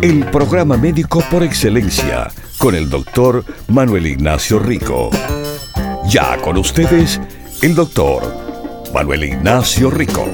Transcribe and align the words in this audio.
El 0.00 0.24
programa 0.30 0.76
médico 0.76 1.22
por 1.30 1.42
excelencia 1.42 2.30
con 2.58 2.74
el 2.74 2.88
doctor 2.88 3.44
Manuel 3.68 4.06
Ignacio 4.06 4.58
Rico. 4.58 5.10
Ya 6.08 6.40
con 6.40 6.56
ustedes, 6.56 7.20
el 7.62 7.74
doctor 7.74 8.22
Manuel 8.92 9.24
Ignacio 9.24 9.90
Rico. 9.90 10.24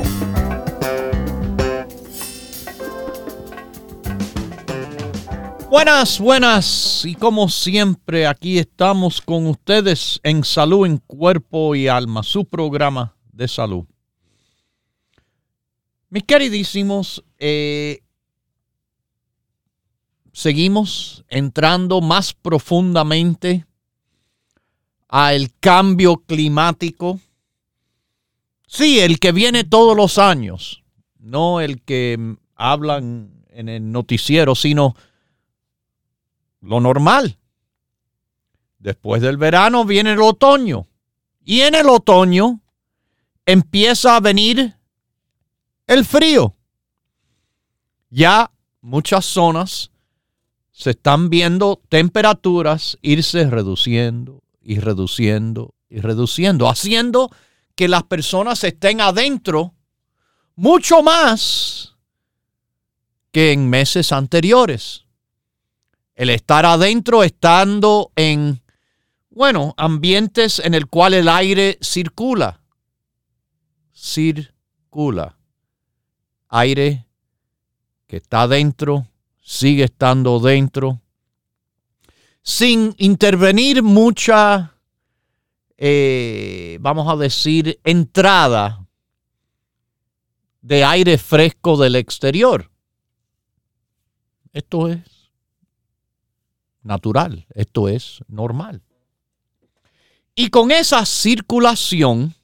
Buenas, 5.71 6.19
buenas. 6.19 7.05
Y 7.05 7.15
como 7.15 7.49
siempre, 7.49 8.27
aquí 8.27 8.59
estamos 8.59 9.21
con 9.21 9.47
ustedes 9.47 10.19
en 10.23 10.45
Salud 10.45 10.87
en 10.87 10.99
Cuerpo 10.99 11.75
y 11.75 11.89
Alma, 11.89 12.23
su 12.23 12.47
programa 12.47 13.17
de 13.33 13.49
salud. 13.49 13.85
Mis 16.09 16.25
queridísimos, 16.25 17.23
eh, 17.39 18.01
seguimos 20.39 21.25
entrando 21.27 22.01
más 22.01 22.33
profundamente 22.33 23.67
al 25.09 25.53
cambio 25.59 26.19
climático. 26.19 27.19
Sí, 28.69 29.01
el 29.01 29.19
que 29.19 29.33
viene 29.33 29.65
todos 29.65 29.97
los 29.97 30.17
años, 30.17 30.85
no 31.19 31.61
el 31.61 31.83
que 31.83 32.37
hablan 32.55 33.45
en 33.49 33.69
el 33.69 33.91
noticiero, 33.91 34.55
sino 34.55 34.95
lo 36.61 36.79
normal. 36.79 37.37
Después 38.79 39.21
del 39.21 39.39
verano 39.39 39.85
viene 39.85 40.13
el 40.13 40.23
otoño 40.23 40.87
y 41.45 41.63
en 41.63 41.75
el 41.75 41.89
otoño 41.89 42.61
empieza 43.45 44.15
a 44.15 44.21
venir 44.21 44.77
el 45.89 46.05
frío. 46.05 46.55
Ya 48.09 48.53
muchas 48.81 49.25
zonas 49.25 49.91
se 50.79 50.91
están 50.91 51.29
viendo 51.29 51.83
temperaturas 51.89 52.99
irse 53.03 53.51
reduciendo 53.51 54.45
y 54.63 54.79
reduciendo 54.79 55.75
y 55.89 55.99
reduciendo, 55.99 56.69
haciendo 56.69 57.31
que 57.75 57.89
las 57.89 58.05
personas 58.05 58.63
estén 58.63 59.01
adentro 59.01 59.75
mucho 60.55 61.03
más 61.03 61.97
que 63.33 63.51
en 63.51 63.69
meses 63.69 64.13
anteriores. 64.13 65.05
El 66.15 66.31
estar 66.31 66.65
adentro 66.65 67.25
estando 67.25 68.13
en, 68.15 68.63
bueno, 69.31 69.75
ambientes 69.79 70.61
en 70.61 70.75
el 70.75 70.87
cual 70.87 71.15
el 71.15 71.29
aire 71.29 71.77
circula. 71.83 72.61
Circula. 73.93 75.37
Aire 76.49 77.05
que 78.07 78.19
está 78.19 78.43
adentro 78.43 79.09
sigue 79.49 79.85
estando 79.85 80.41
dentro, 80.41 81.01
sin 82.43 82.95
intervenir 82.99 83.83
mucha, 83.83 84.79
eh, 85.79 86.77
vamos 86.83 87.11
a 87.11 87.17
decir, 87.17 87.81
entrada 87.83 88.87
de 90.61 90.85
aire 90.85 91.17
fresco 91.17 91.79
del 91.79 91.97
exterior. 91.97 92.71
Esto 94.53 94.89
es 94.89 95.33
natural, 96.83 97.47
esto 97.55 97.89
es 97.89 98.21
normal. 98.29 98.83
Y 100.35 100.51
con 100.51 100.71
esa 100.71 101.07
circulación, 101.07 102.35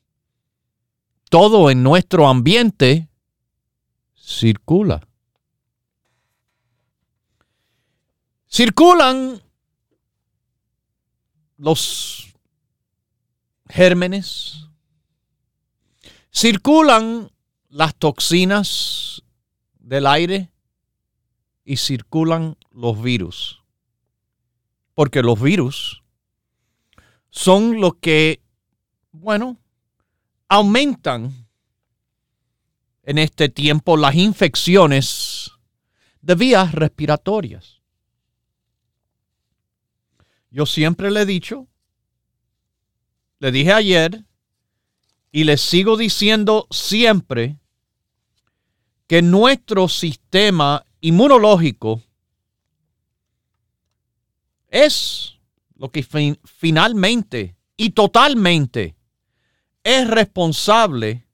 todo 1.29 1.71
en 1.71 1.83
nuestro 1.83 2.27
ambiente 2.27 3.11
circula. 4.17 5.07
Circulan 8.57 9.43
los 11.57 12.37
gérmenes, 13.69 14.69
circulan 16.33 17.33
las 17.69 17.97
toxinas 17.97 19.25
del 19.81 20.07
aire 20.07 20.53
y 21.65 21.79
circulan 21.79 22.57
los 22.71 23.03
virus. 23.03 23.61
Porque 24.95 25.23
los 25.23 25.43
virus 25.43 26.05
son 27.31 27.81
los 27.81 27.97
que, 27.97 28.41
bueno, 29.11 29.59
aumentan 30.49 31.49
en 33.03 33.19
este 33.19 33.49
tiempo 33.49 33.97
las 33.97 34.15
infecciones 34.15 35.51
de 36.21 36.37
vías 36.37 36.71
respiratorias. 36.71 37.74
Yo 40.55 40.67
siempre 40.67 41.11
le 41.11 41.23
he 41.23 41.27
dicho, 41.27 41.67
le 43.41 43.51
dije 43.51 43.73
ayer 43.73 44.25
y 45.33 45.43
le 45.43 45.57
sigo 45.57 45.97
diciendo 45.97 46.69
siempre 46.71 47.59
que 49.09 49.21
nuestro 49.21 49.89
sistema 49.89 50.87
inmunológico 51.01 52.05
es 54.69 55.41
lo 55.75 55.91
que 55.91 56.07
finalmente 56.45 57.57
y 57.77 57.91
totalmente 57.91 58.95
es 59.83 60.07
responsable 60.07 61.27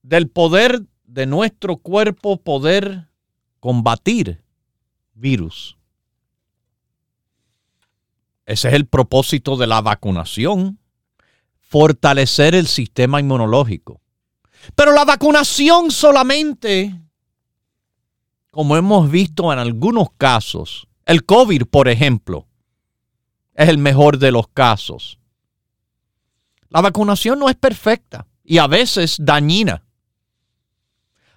del 0.00 0.30
poder 0.30 0.86
de 1.04 1.26
nuestro 1.26 1.76
cuerpo 1.76 2.38
poder 2.38 3.10
combatir 3.60 4.42
virus. 5.12 5.76
Ese 8.46 8.68
es 8.68 8.74
el 8.74 8.86
propósito 8.86 9.56
de 9.56 9.66
la 9.66 9.80
vacunación, 9.80 10.78
fortalecer 11.60 12.54
el 12.54 12.66
sistema 12.66 13.20
inmunológico. 13.20 14.00
Pero 14.74 14.92
la 14.92 15.04
vacunación 15.04 15.90
solamente, 15.90 17.00
como 18.50 18.76
hemos 18.76 19.10
visto 19.10 19.52
en 19.52 19.58
algunos 19.58 20.08
casos, 20.16 20.86
el 21.06 21.24
COVID, 21.24 21.64
por 21.66 21.88
ejemplo, 21.88 22.46
es 23.54 23.68
el 23.68 23.78
mejor 23.78 24.18
de 24.18 24.32
los 24.32 24.48
casos. 24.48 25.18
La 26.68 26.80
vacunación 26.80 27.38
no 27.38 27.48
es 27.48 27.56
perfecta 27.56 28.26
y 28.44 28.58
a 28.58 28.66
veces 28.66 29.16
dañina. 29.18 29.84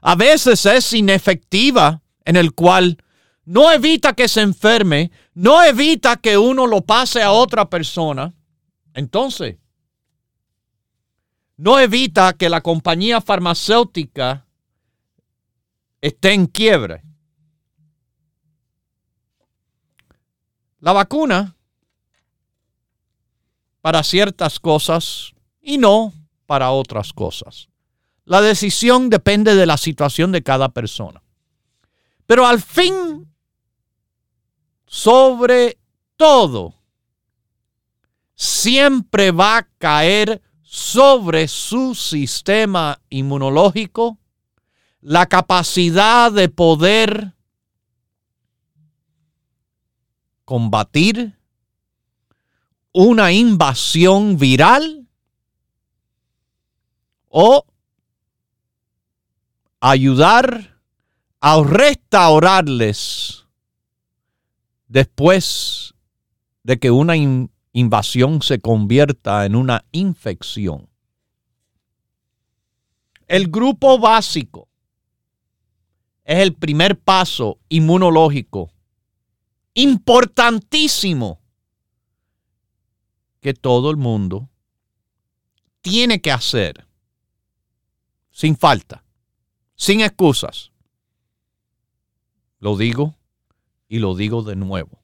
A 0.02 0.16
veces 0.16 0.66
es 0.66 0.94
inefectiva 0.94 2.02
en 2.26 2.36
el 2.36 2.54
cual 2.54 2.98
no 3.46 3.72
evita 3.72 4.14
que 4.14 4.28
se 4.28 4.42
enferme, 4.42 5.12
no 5.34 5.64
evita 5.64 6.18
que 6.18 6.38
uno 6.38 6.66
lo 6.66 6.82
pase 6.82 7.22
a 7.22 7.32
otra 7.32 7.70
persona. 7.70 8.34
Entonces, 8.94 9.58
no 11.58 11.80
evita 11.80 12.34
que 12.34 12.50
la 12.50 12.62
compañía 12.62 13.22
farmacéutica 13.22 14.46
esté 16.02 16.34
en 16.34 16.48
quiebre. 16.48 17.04
La 20.80 20.92
vacuna 20.92 21.56
para 23.82 24.04
ciertas 24.04 24.60
cosas 24.60 25.34
y 25.62 25.78
no 25.78 26.14
para 26.46 26.72
otras 26.72 27.14
cosas. 27.14 27.70
La 28.24 28.42
decisión 28.42 29.10
depende 29.10 29.56
de 29.56 29.66
la 29.66 29.78
situación 29.78 30.32
de 30.32 30.42
cada 30.42 30.70
persona. 30.70 31.22
Pero 32.26 32.48
al 32.48 32.62
fin 32.62 33.35
sobre 34.96 35.78
todo, 36.16 36.74
siempre 38.34 39.32
va 39.32 39.58
a 39.58 39.68
caer 39.78 40.42
sobre 40.62 41.50
su 41.50 41.94
sistema 41.96 43.02
inmunológico 43.10 44.18
la 45.02 45.26
capacidad 45.26 46.32
de 46.32 46.48
poder 46.48 47.36
combatir 50.46 51.38
una 52.94 53.34
invasión 53.34 54.38
viral 54.38 55.10
o 57.28 57.66
ayudar 59.82 60.80
a 61.42 61.62
restaurarles 61.62 63.45
después 64.88 65.94
de 66.64 66.80
que 66.80 66.92
una 66.92 67.16
invasión 67.72 68.42
se 68.42 68.60
convierta 68.60 69.46
en 69.46 69.56
una 69.56 69.86
infección. 69.92 70.90
El 73.28 73.48
grupo 73.50 74.00
básico 74.00 74.68
es 76.24 76.40
el 76.40 76.54
primer 76.54 77.00
paso 77.00 77.60
inmunológico 77.70 78.72
importantísimo 79.76 81.40
que 83.42 83.54
todo 83.54 83.92
el 83.92 83.98
mundo 83.98 84.50
tiene 85.82 86.20
que 86.20 86.32
hacer 86.32 86.88
sin 88.32 88.58
falta, 88.58 89.04
sin 89.76 90.02
excusas. 90.02 90.72
Lo 92.60 92.76
digo 92.76 93.16
y 93.88 94.00
lo 94.00 94.16
digo 94.16 94.44
de 94.44 94.56
nuevo. 94.56 95.02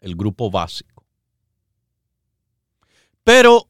El 0.00 0.14
grupo 0.14 0.50
básico. 0.50 1.04
Pero 3.24 3.68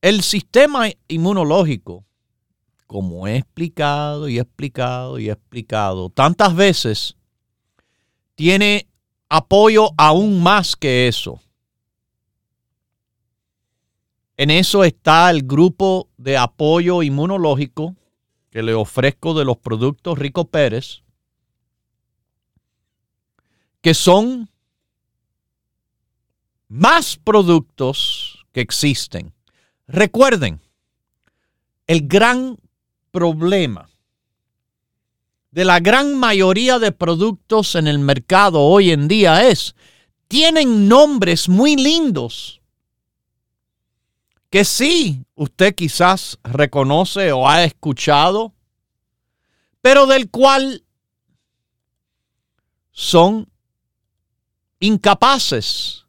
el 0.00 0.22
sistema 0.22 0.88
inmunológico, 1.08 2.04
como 2.86 3.26
he 3.26 3.38
explicado 3.38 4.28
y 4.28 4.38
explicado 4.38 5.18
y 5.18 5.30
explicado 5.30 6.10
tantas 6.10 6.54
veces, 6.54 7.16
tiene 8.34 8.88
apoyo 9.28 9.90
aún 9.96 10.42
más 10.42 10.76
que 10.76 11.08
eso. 11.08 11.40
En 14.36 14.50
eso 14.50 14.84
está 14.84 15.30
el 15.30 15.42
grupo 15.42 16.08
de 16.16 16.36
apoyo 16.36 17.02
inmunológico 17.02 17.94
que 18.50 18.62
le 18.62 18.74
ofrezco 18.74 19.34
de 19.34 19.44
los 19.44 19.56
productos 19.56 20.18
Rico 20.18 20.46
Pérez, 20.46 21.02
que 23.82 23.94
son 23.94 24.48
más 26.68 27.18
productos 27.18 28.46
que 28.52 28.62
existen. 28.62 29.34
Recuerden, 29.86 30.60
el 31.86 32.08
gran 32.08 32.58
problema 33.10 33.90
de 35.50 35.66
la 35.66 35.80
gran 35.80 36.14
mayoría 36.14 36.78
de 36.78 36.92
productos 36.92 37.74
en 37.74 37.86
el 37.86 37.98
mercado 37.98 38.60
hoy 38.62 38.90
en 38.90 39.06
día 39.06 39.46
es, 39.46 39.74
tienen 40.28 40.88
nombres 40.88 41.50
muy 41.50 41.76
lindos 41.76 42.62
que 44.48 44.66
sí, 44.66 45.24
usted 45.34 45.74
quizás 45.74 46.38
reconoce 46.42 47.32
o 47.32 47.48
ha 47.48 47.64
escuchado, 47.64 48.52
pero 49.80 50.06
del 50.06 50.28
cual 50.28 50.84
son 52.90 53.48
incapaces 54.82 56.06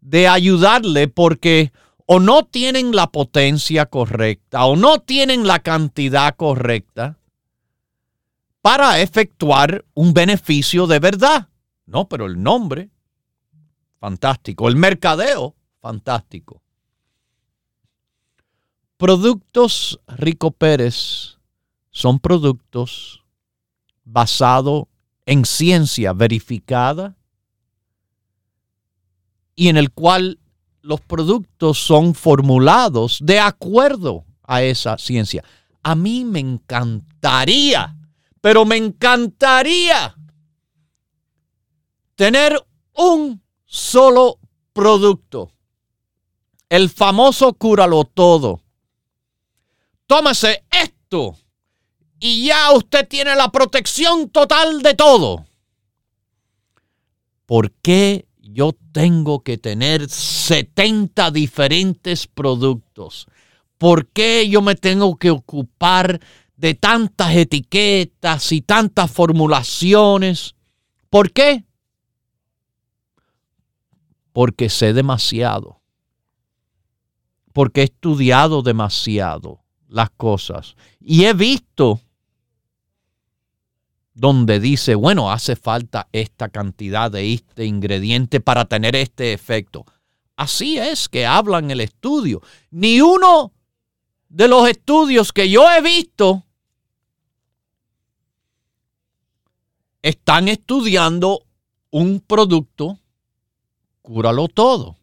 de 0.00 0.28
ayudarle 0.28 1.08
porque 1.08 1.72
o 2.04 2.20
no 2.20 2.44
tienen 2.44 2.94
la 2.94 3.06
potencia 3.06 3.86
correcta 3.86 4.66
o 4.66 4.76
no 4.76 5.00
tienen 5.00 5.46
la 5.46 5.60
cantidad 5.60 6.36
correcta 6.36 7.18
para 8.60 9.00
efectuar 9.00 9.86
un 9.94 10.12
beneficio 10.12 10.86
de 10.86 10.98
verdad. 10.98 11.48
No, 11.86 12.08
pero 12.08 12.26
el 12.26 12.42
nombre, 12.42 12.90
fantástico. 13.98 14.68
El 14.68 14.76
mercadeo, 14.76 15.54
fantástico. 15.80 16.60
Productos 18.98 19.98
Rico 20.06 20.50
Pérez 20.50 21.38
son 21.90 22.18
productos 22.18 23.24
basados 24.04 24.84
en 25.24 25.46
ciencia 25.46 26.12
verificada 26.12 27.16
y 29.54 29.68
en 29.68 29.76
el 29.76 29.90
cual 29.90 30.38
los 30.82 31.00
productos 31.00 31.78
son 31.78 32.14
formulados 32.14 33.18
de 33.22 33.38
acuerdo 33.38 34.24
a 34.42 34.62
esa 34.62 34.98
ciencia. 34.98 35.44
A 35.82 35.94
mí 35.94 36.24
me 36.24 36.40
encantaría 36.40 37.96
pero 38.40 38.64
me 38.64 38.76
encantaría 38.76 40.16
tener 42.14 42.62
un 42.94 43.42
solo 43.64 44.38
producto. 44.72 45.52
El 46.68 46.88
famoso 46.88 47.52
cúralo 47.54 48.04
todo. 48.04 48.62
Tómese 50.06 50.64
esto 50.70 51.36
y 52.18 52.46
ya 52.46 52.72
usted 52.72 53.06
tiene 53.08 53.34
la 53.36 53.50
protección 53.50 54.30
total 54.30 54.82
de 54.82 54.94
todo. 54.94 55.46
¿Por 57.46 57.72
qué 57.72 58.26
yo 58.52 58.72
tengo 58.92 59.42
que 59.42 59.58
tener 59.58 60.08
70 60.08 61.30
diferentes 61.30 62.26
productos? 62.26 63.26
¿Por 63.78 64.08
qué 64.08 64.48
yo 64.48 64.60
me 64.60 64.74
tengo 64.74 65.16
que 65.16 65.30
ocupar 65.30 66.20
de 66.60 66.74
tantas 66.74 67.34
etiquetas 67.34 68.52
y 68.52 68.60
tantas 68.60 69.10
formulaciones. 69.10 70.54
¿Por 71.08 71.32
qué? 71.32 71.64
Porque 74.34 74.68
sé 74.68 74.92
demasiado. 74.92 75.80
Porque 77.54 77.80
he 77.80 77.84
estudiado 77.84 78.60
demasiado 78.60 79.64
las 79.88 80.10
cosas. 80.10 80.76
Y 81.00 81.24
he 81.24 81.32
visto 81.32 82.02
donde 84.14 84.60
dice, 84.60 84.94
bueno, 84.94 85.30
hace 85.32 85.56
falta 85.56 86.08
esta 86.12 86.48
cantidad 86.48 87.10
de 87.10 87.32
este 87.32 87.64
ingrediente 87.64 88.40
para 88.40 88.64
tener 88.64 88.96
este 88.96 89.32
efecto. 89.32 89.86
Así 90.36 90.78
es 90.78 91.08
que 91.08 91.26
hablan 91.26 91.70
el 91.70 91.80
estudio. 91.80 92.42
Ni 92.70 93.00
uno 93.00 93.52
de 94.28 94.48
los 94.48 94.68
estudios 94.68 95.32
que 95.32 95.48
yo 95.48 95.70
he 95.70 95.80
visto 95.80 96.44
están 100.02 100.48
estudiando 100.48 101.44
un 101.90 102.20
producto, 102.20 102.98
cúralo 104.02 104.48
todo. 104.48 104.96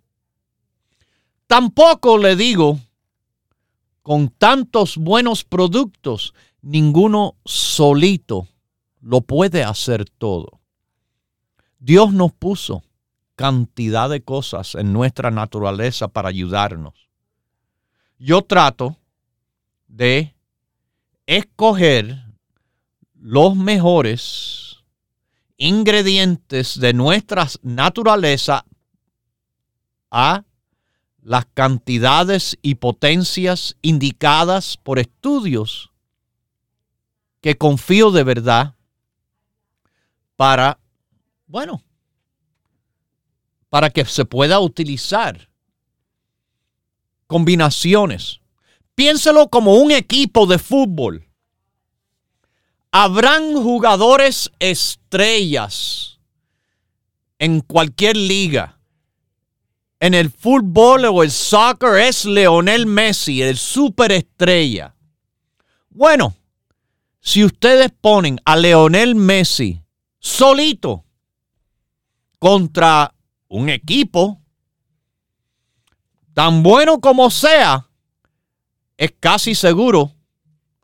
Tampoco 1.46 2.18
le 2.18 2.36
digo, 2.36 2.80
con 4.02 4.30
tantos 4.30 4.98
buenos 4.98 5.44
productos, 5.44 6.34
ninguno 6.62 7.36
solito 7.46 8.48
lo 9.08 9.22
puede 9.22 9.64
hacer 9.64 10.10
todo. 10.10 10.60
Dios 11.80 12.12
nos 12.12 12.34
puso 12.34 12.84
cantidad 13.38 14.10
de 14.10 14.22
cosas 14.22 14.76
en 14.76 14.92
nuestra 14.92 15.32
naturaleza 15.32 16.10
para 16.10 16.28
ayudarnos. 16.28 17.08
Yo 18.20 18.42
trato 18.42 18.98
de 19.88 20.36
escoger 21.26 22.26
los 23.14 23.56
mejores 23.56 24.84
ingredientes 25.56 26.78
de 26.78 26.92
nuestra 26.92 27.48
naturaleza 27.62 28.66
a 30.12 30.44
las 31.22 31.46
cantidades 31.54 32.58
y 32.62 32.76
potencias 32.76 33.78
indicadas 33.82 34.76
por 34.76 35.00
estudios 35.00 35.92
que 37.40 37.58
confío 37.58 38.12
de 38.12 38.24
verdad 38.26 38.77
para, 40.38 40.80
bueno, 41.46 41.84
para 43.70 43.90
que 43.90 44.06
se 44.06 44.24
pueda 44.24 44.62
utilizar 44.62 45.50
combinaciones. 47.28 48.40
Piénselo 48.96 49.50
como 49.50 49.76
un 49.76 49.92
equipo 49.92 50.48
de 50.48 50.58
fútbol 50.58 51.28
Habrán 52.92 53.54
jugadores 53.54 54.50
estrellas 54.60 56.20
en 57.38 57.62
cualquier 57.62 58.16
liga. 58.16 58.80
En 60.00 60.14
el 60.14 60.32
fútbol 60.32 61.06
o 61.06 61.22
el 61.22 61.32
soccer 61.32 61.98
es 61.98 62.26
Leonel 62.26 62.86
Messi, 62.86 63.42
el 63.42 63.58
superestrella. 63.58 64.96
Bueno, 65.90 66.36
si 67.20 67.44
ustedes 67.44 67.92
ponen 67.92 68.40
a 68.46 68.56
Leonel 68.56 69.16
Messi 69.16 69.82
solito 70.20 71.06
contra 72.40 73.14
un 73.48 73.70
equipo, 73.70 74.42
tan 76.34 76.64
bueno 76.64 77.00
como 77.00 77.30
sea, 77.30 77.90
es 78.98 79.14
casi 79.20 79.56
seguro 79.56 80.12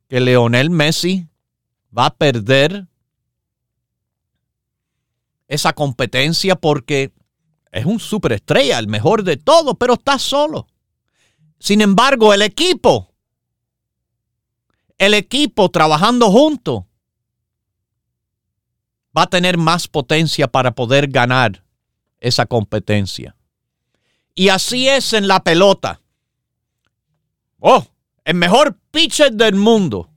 que 0.08 0.20
Leonel 0.20 0.70
Messi 0.70 1.28
va 1.96 2.08
a 2.08 2.16
perder 2.16 2.88
esa 5.48 5.74
competencia 5.74 6.56
porque 6.56 7.14
es 7.72 7.86
un 7.86 8.00
superestrella, 8.00 8.80
el 8.80 8.88
mejor 8.88 9.24
de 9.24 9.38
todos, 9.38 9.76
pero 9.80 9.96
está 9.96 10.20
solo. 10.20 10.68
Sin 11.60 11.82
embargo, 11.82 12.34
el 12.34 12.42
equipo, 12.42 13.14
el 14.98 15.14
equipo 15.14 15.70
trabajando 15.70 16.32
junto, 16.32 16.88
va 19.16 19.24
a 19.24 19.28
tener 19.28 19.58
más 19.58 19.88
potencia 19.88 20.48
para 20.48 20.74
poder 20.74 21.08
ganar 21.08 21.64
esa 22.20 22.46
competencia. 22.46 23.36
Y 24.36 24.50
así 24.50 24.88
es 24.88 25.14
en 25.14 25.28
la 25.28 25.44
pelota. 25.44 26.02
Oh, 27.60 27.86
el 28.26 28.36
mejor 28.36 28.78
pitcher 28.92 29.34
del 29.34 29.56
mundo. 29.56 30.10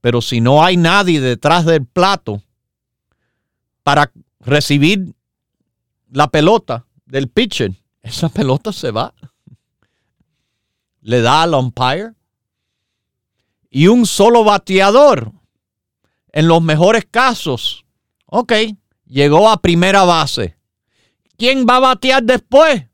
Pero 0.00 0.20
si 0.20 0.40
no 0.40 0.64
hay 0.64 0.76
nadie 0.76 1.20
detrás 1.20 1.64
del 1.64 1.86
plato 1.86 2.42
para 3.82 4.12
recibir 4.40 5.14
la 6.10 6.28
pelota 6.28 6.86
del 7.06 7.28
pitcher, 7.28 7.72
esa 8.02 8.28
pelota 8.28 8.72
se 8.72 8.90
va. 8.90 9.14
Le 11.00 11.20
da 11.20 11.42
al 11.42 11.54
umpire. 11.54 12.12
Y 13.70 13.88
un 13.88 14.06
solo 14.06 14.44
bateador, 14.44 15.32
en 16.32 16.46
los 16.46 16.60
mejores 16.60 17.06
casos, 17.10 17.81
ok, 18.34 18.52
llegó 19.04 19.50
a 19.50 19.60
primera 19.60 20.04
base. 20.04 20.56
¿Quién 21.36 21.66
va 21.68 21.76
a 21.76 21.80
batear 21.80 22.22
después? 22.22 22.86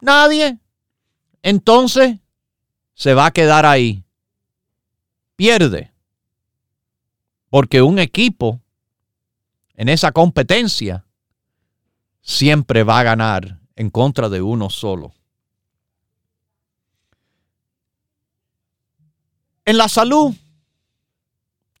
Nadie. 0.00 0.58
Entonces, 1.42 2.18
se 2.94 3.12
va 3.12 3.26
a 3.26 3.30
quedar 3.30 3.66
ahí. 3.66 4.02
Pierde. 5.36 5.92
Porque 7.50 7.82
un 7.82 7.98
equipo 7.98 8.62
en 9.74 9.90
esa 9.90 10.12
competencia 10.12 11.04
siempre 12.22 12.84
va 12.84 13.00
a 13.00 13.02
ganar 13.04 13.60
en 13.76 13.90
contra 13.90 14.30
de 14.30 14.40
uno 14.40 14.70
solo. 14.70 15.12
En 19.66 19.76
la 19.76 19.90
salud, 19.90 20.34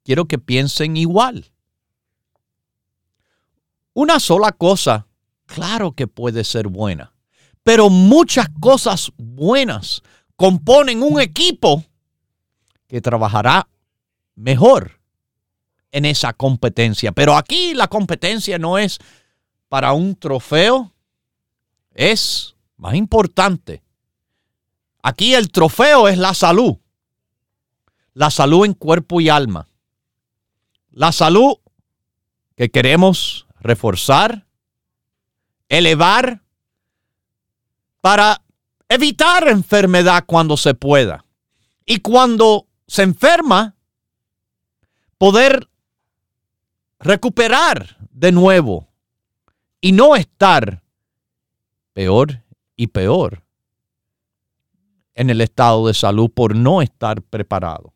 quiero 0.02 0.26
que 0.26 0.38
piensen 0.38 0.98
igual. 0.98 1.53
Una 3.94 4.18
sola 4.18 4.52
cosa, 4.52 5.06
claro 5.46 5.92
que 5.92 6.06
puede 6.06 6.42
ser 6.44 6.68
buena, 6.68 7.14
pero 7.62 7.88
muchas 7.88 8.48
cosas 8.60 9.12
buenas 9.16 10.02
componen 10.36 11.02
un 11.02 11.20
equipo 11.20 11.84
que 12.88 13.00
trabajará 13.00 13.68
mejor 14.34 15.00
en 15.92 16.04
esa 16.04 16.32
competencia. 16.32 17.12
Pero 17.12 17.36
aquí 17.36 17.72
la 17.72 17.86
competencia 17.86 18.58
no 18.58 18.78
es 18.78 18.98
para 19.68 19.92
un 19.92 20.16
trofeo, 20.16 20.92
es 21.94 22.56
más 22.76 22.94
importante. 22.94 23.82
Aquí 25.02 25.34
el 25.34 25.50
trofeo 25.50 26.08
es 26.08 26.18
la 26.18 26.34
salud. 26.34 26.78
La 28.12 28.30
salud 28.30 28.64
en 28.64 28.74
cuerpo 28.74 29.20
y 29.20 29.28
alma. 29.28 29.68
La 30.90 31.12
salud 31.12 31.58
que 32.56 32.70
queremos 32.70 33.46
reforzar, 33.64 34.46
elevar, 35.68 36.42
para 38.00 38.42
evitar 38.88 39.48
enfermedad 39.48 40.24
cuando 40.26 40.56
se 40.58 40.74
pueda. 40.74 41.24
Y 41.86 42.00
cuando 42.00 42.66
se 42.86 43.02
enferma, 43.02 43.74
poder 45.16 45.68
recuperar 47.00 47.96
de 48.10 48.32
nuevo 48.32 48.86
y 49.80 49.92
no 49.92 50.14
estar 50.14 50.82
peor 51.94 52.42
y 52.76 52.88
peor 52.88 53.42
en 55.14 55.30
el 55.30 55.40
estado 55.40 55.86
de 55.86 55.94
salud 55.94 56.30
por 56.30 56.54
no 56.54 56.82
estar 56.82 57.22
preparado. 57.22 57.93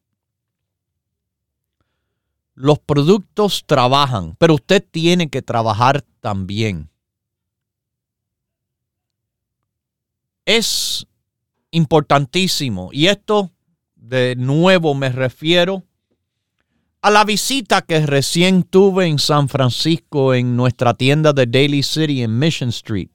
Los 2.61 2.81
productos 2.81 3.63
trabajan, 3.67 4.35
pero 4.37 4.55
usted 4.55 4.85
tiene 4.91 5.29
que 5.29 5.43
trabajar 5.43 6.05
también. 6.19 6.91
Es 10.45 11.07
importantísimo 11.71 12.91
y 12.93 13.07
esto 13.07 13.53
de 13.95 14.35
nuevo 14.37 14.93
me 14.97 15.09
refiero 15.11 15.85
a 17.01 17.11
la 17.11 17.23
visita 17.25 17.83
que 17.83 18.05
recién 18.05 18.65
tuve 18.65 19.07
en 19.07 19.21
San 19.21 19.49
Francisco 19.49 20.35
en 20.35 20.57
nuestra 20.57 20.95
tienda 20.95 21.33
de 21.33 21.47
Daily 21.47 21.85
City 21.85 22.25
en 22.25 22.41
Mission 22.41 22.71
Street. 22.71 23.11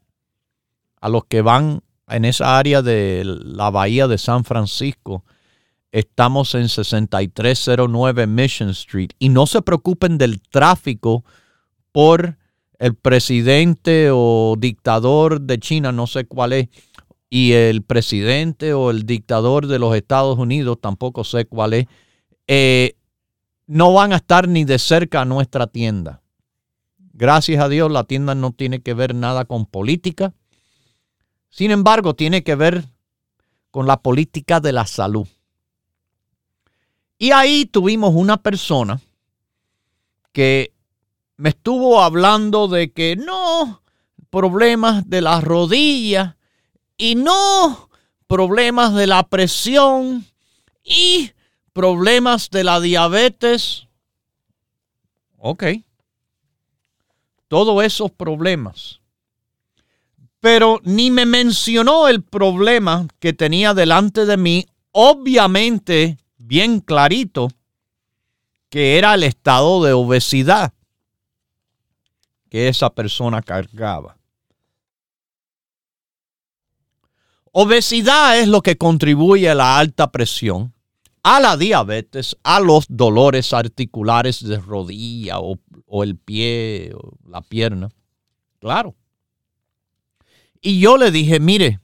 A 1.01 1.09
los 1.09 1.25
que 1.25 1.41
van 1.41 1.81
en 2.07 2.23
esa 2.23 2.57
área 2.57 2.81
de 2.81 3.23
la 3.25 3.69
bahía 3.71 4.07
de 4.07 4.17
San 4.17 4.45
Francisco, 4.45 5.25
estamos 5.93 6.55
en 6.55 6.67
6309 6.67 8.27
Mission 8.27 8.69
Street. 8.71 9.11
Y 9.19 9.29
no 9.29 9.45
se 9.45 9.61
preocupen 9.61 10.17
del 10.17 10.41
tráfico 10.41 11.23
por 11.91 12.37
el 12.79 12.95
presidente 12.95 14.09
o 14.11 14.55
dictador 14.57 15.39
de 15.39 15.59
China, 15.59 15.91
no 15.91 16.07
sé 16.07 16.25
cuál 16.25 16.53
es, 16.53 16.67
y 17.29 17.53
el 17.53 17.83
presidente 17.83 18.73
o 18.73 18.89
el 18.91 19.05
dictador 19.05 19.67
de 19.67 19.79
los 19.79 19.95
Estados 19.95 20.37
Unidos, 20.37 20.79
tampoco 20.81 21.23
sé 21.23 21.45
cuál 21.45 21.73
es. 21.73 21.85
Eh, 22.47 22.95
no 23.67 23.93
van 23.93 24.13
a 24.13 24.17
estar 24.17 24.47
ni 24.49 24.65
de 24.65 24.79
cerca 24.79 25.21
a 25.21 25.25
nuestra 25.25 25.67
tienda. 25.67 26.21
Gracias 27.13 27.63
a 27.63 27.69
Dios 27.69 27.91
la 27.91 28.03
tienda 28.03 28.33
no 28.33 28.51
tiene 28.51 28.81
que 28.81 28.95
ver 28.95 29.13
nada 29.13 29.45
con 29.45 29.67
política. 29.67 30.33
Sin 31.49 31.69
embargo, 31.69 32.15
tiene 32.15 32.43
que 32.43 32.55
ver 32.55 32.83
con 33.69 33.85
la 33.85 34.01
política 34.01 34.59
de 34.59 34.71
la 34.73 34.87
salud. 34.87 35.27
Y 37.23 37.31
ahí 37.31 37.65
tuvimos 37.65 38.13
una 38.13 38.35
persona 38.35 38.99
que 40.33 40.73
me 41.37 41.51
estuvo 41.51 42.01
hablando 42.01 42.67
de 42.67 42.91
que 42.91 43.15
no, 43.15 43.81
problemas 44.29 45.09
de 45.09 45.21
las 45.21 45.41
rodillas 45.41 46.35
y 46.97 47.15
no, 47.15 47.89
problemas 48.27 48.93
de 48.93 49.07
la 49.07 49.23
presión 49.23 50.25
y 50.83 51.31
problemas 51.71 52.49
de 52.49 52.65
la 52.65 52.81
diabetes. 52.81 53.87
Ok. 55.37 55.63
Todos 57.47 57.85
esos 57.85 58.11
problemas. 58.11 58.99
Pero 60.41 60.81
ni 60.83 61.09
me 61.09 61.25
mencionó 61.25 62.09
el 62.09 62.21
problema 62.21 63.07
que 63.19 63.31
tenía 63.31 63.73
delante 63.73 64.25
de 64.25 64.35
mí, 64.35 64.67
obviamente 64.91 66.17
bien 66.45 66.79
clarito, 66.79 67.49
que 68.69 68.97
era 68.97 69.13
el 69.13 69.23
estado 69.23 69.83
de 69.83 69.93
obesidad 69.93 70.73
que 72.49 72.67
esa 72.67 72.93
persona 72.93 73.41
cargaba. 73.41 74.17
Obesidad 77.51 78.39
es 78.39 78.47
lo 78.47 78.61
que 78.61 78.77
contribuye 78.77 79.49
a 79.49 79.55
la 79.55 79.77
alta 79.77 80.11
presión, 80.11 80.73
a 81.23 81.39
la 81.39 81.55
diabetes, 81.55 82.35
a 82.43 82.59
los 82.59 82.85
dolores 82.89 83.53
articulares 83.53 84.43
de 84.43 84.57
rodilla 84.57 85.39
o, 85.39 85.57
el 86.03 86.17
pie 86.17 86.91
o 86.95 87.17
la 87.27 87.41
pierna. 87.41 87.89
Claro. 88.59 88.95
Y 90.61 90.79
yo 90.79 90.97
le 90.97 91.11
dije, 91.11 91.39
mire, 91.39 91.79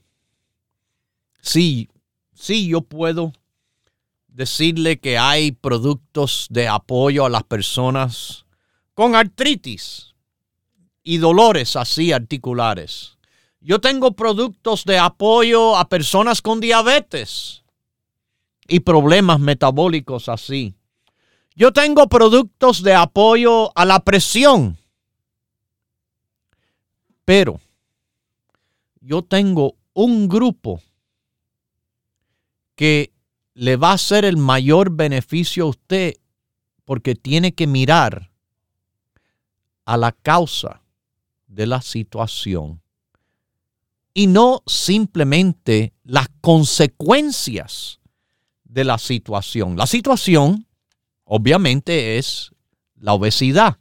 sí, 1.41 1.89
sí, 2.33 2.67
yo 2.67 2.81
puedo 2.81 3.33
decirle 4.39 5.01
que 5.01 5.17
hay 5.17 5.51
productos 5.51 6.47
de 6.49 6.69
apoyo 6.69 7.25
a 7.25 7.29
las 7.29 7.43
personas 7.43 8.45
con 8.93 9.13
artritis 9.13 10.15
y 11.03 11.17
dolores 11.17 11.75
así 11.75 12.13
articulares. 12.13 13.17
Yo 13.59 13.81
tengo 13.81 14.13
productos 14.13 14.85
de 14.85 14.97
apoyo 14.97 15.75
a 15.75 15.89
personas 15.89 16.41
con 16.41 16.61
diabetes 16.61 17.65
y 18.65 18.79
problemas 18.79 19.41
metabólicos 19.41 20.29
así. 20.29 20.73
Yo 21.53 21.73
tengo 21.73 22.07
productos 22.07 22.81
de 22.81 22.93
apoyo 22.93 23.77
a 23.77 23.83
la 23.83 23.99
presión, 23.99 24.77
pero 27.25 27.59
yo 29.01 29.21
tengo 29.21 29.75
un 29.93 30.29
grupo 30.29 30.81
que 32.77 33.11
le 33.59 33.75
va 33.75 33.91
a 33.91 33.95
hacer 33.95 34.23
el 34.23 34.37
mayor 34.37 34.89
beneficio 34.89 35.65
a 35.65 35.67
usted 35.67 36.13
porque 36.85 37.13
tiene 37.13 37.53
que 37.53 37.67
mirar 37.67 38.31
a 39.83 39.97
la 39.97 40.13
causa 40.13 40.81
de 41.45 41.67
la 41.67 41.81
situación 41.81 42.81
y 44.13 44.27
no 44.27 44.63
simplemente 44.65 45.91
las 46.05 46.29
consecuencias 46.39 47.99
de 48.63 48.85
la 48.85 48.97
situación. 48.97 49.75
La 49.75 49.87
situación, 49.87 50.65
obviamente, 51.25 52.17
es 52.17 52.51
la 52.95 53.11
obesidad. 53.11 53.77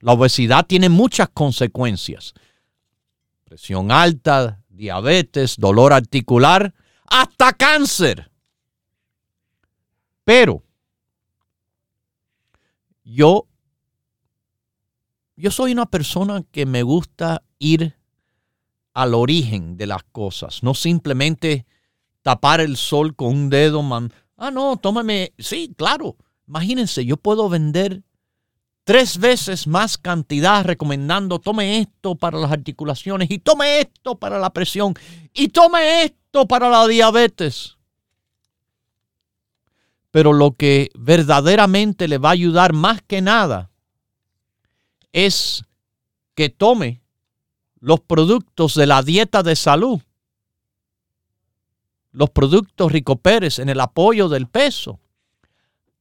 La 0.00 0.14
obesidad 0.14 0.66
tiene 0.66 0.88
muchas 0.88 1.28
consecuencias. 1.28 2.34
Presión 3.44 3.92
alta, 3.92 4.64
diabetes, 4.68 5.58
dolor 5.58 5.92
articular, 5.92 6.74
hasta 7.06 7.52
cáncer. 7.52 8.31
Pero 10.32 10.62
yo, 13.04 13.46
yo 15.36 15.50
soy 15.50 15.72
una 15.72 15.84
persona 15.84 16.42
que 16.50 16.64
me 16.64 16.82
gusta 16.82 17.42
ir 17.58 17.98
al 18.94 19.12
origen 19.12 19.76
de 19.76 19.86
las 19.86 20.04
cosas, 20.04 20.62
no 20.62 20.72
simplemente 20.72 21.66
tapar 22.22 22.62
el 22.62 22.78
sol 22.78 23.14
con 23.14 23.28
un 23.28 23.50
dedo. 23.50 23.82
Man. 23.82 24.10
Ah, 24.38 24.50
no, 24.50 24.78
tómame. 24.78 25.34
Sí, 25.36 25.74
claro. 25.76 26.16
Imagínense, 26.48 27.04
yo 27.04 27.18
puedo 27.18 27.50
vender 27.50 28.02
tres 28.84 29.18
veces 29.18 29.66
más 29.66 29.98
cantidad 29.98 30.64
recomendando 30.64 31.40
tome 31.40 31.80
esto 31.80 32.14
para 32.14 32.38
las 32.38 32.52
articulaciones 32.52 33.30
y 33.30 33.38
tome 33.38 33.80
esto 33.80 34.18
para 34.18 34.38
la 34.38 34.48
presión 34.48 34.94
y 35.34 35.48
tome 35.48 36.04
esto 36.04 36.48
para 36.48 36.70
la 36.70 36.88
diabetes. 36.88 37.76
Pero 40.12 40.32
lo 40.32 40.52
que 40.52 40.90
verdaderamente 40.94 42.06
le 42.06 42.18
va 42.18 42.28
a 42.28 42.32
ayudar 42.32 42.72
más 42.74 43.02
que 43.02 43.20
nada 43.20 43.70
es 45.10 45.64
que 46.34 46.48
tome 46.48 47.02
los 47.80 47.98
productos 47.98 48.74
de 48.74 48.86
la 48.86 49.02
dieta 49.02 49.42
de 49.42 49.56
salud, 49.56 50.00
los 52.12 52.30
productos 52.30 52.92
Rico 52.92 53.16
Pérez 53.16 53.58
en 53.58 53.68
el 53.68 53.80
apoyo 53.80 54.28
del 54.28 54.46
peso. 54.46 55.00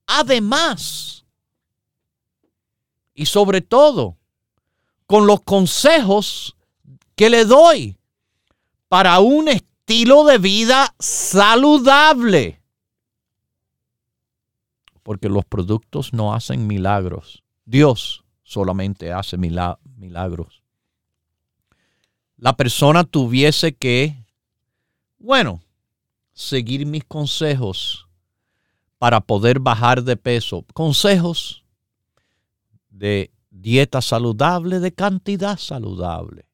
Además, 0.05 1.25
y 3.15 3.25
sobre 3.25 3.61
todo, 3.61 4.17
con 5.07 5.25
los 5.25 5.41
consejos 5.41 6.55
que 7.15 7.29
le 7.29 7.45
doy 7.45 7.97
para 8.87 9.19
un 9.19 9.47
estilo 9.47 10.23
de 10.25 10.37
vida 10.37 10.95
saludable. 10.99 12.60
Porque 15.03 15.29
los 15.29 15.45
productos 15.45 16.13
no 16.13 16.33
hacen 16.33 16.67
milagros. 16.67 17.43
Dios 17.65 18.23
solamente 18.43 19.11
hace 19.11 19.37
milagros. 19.37 20.61
La 22.37 22.57
persona 22.57 23.03
tuviese 23.03 23.73
que, 23.73 24.25
bueno, 25.19 25.61
seguir 26.33 26.85
mis 26.85 27.03
consejos 27.03 28.07
para 28.97 29.21
poder 29.21 29.59
bajar 29.59 30.03
de 30.03 30.17
peso. 30.17 30.65
Consejos 30.73 31.63
de 32.89 33.31
dieta 33.49 34.01
saludable, 34.01 34.79
de 34.79 34.91
cantidad 34.91 35.57
saludable, 35.57 36.47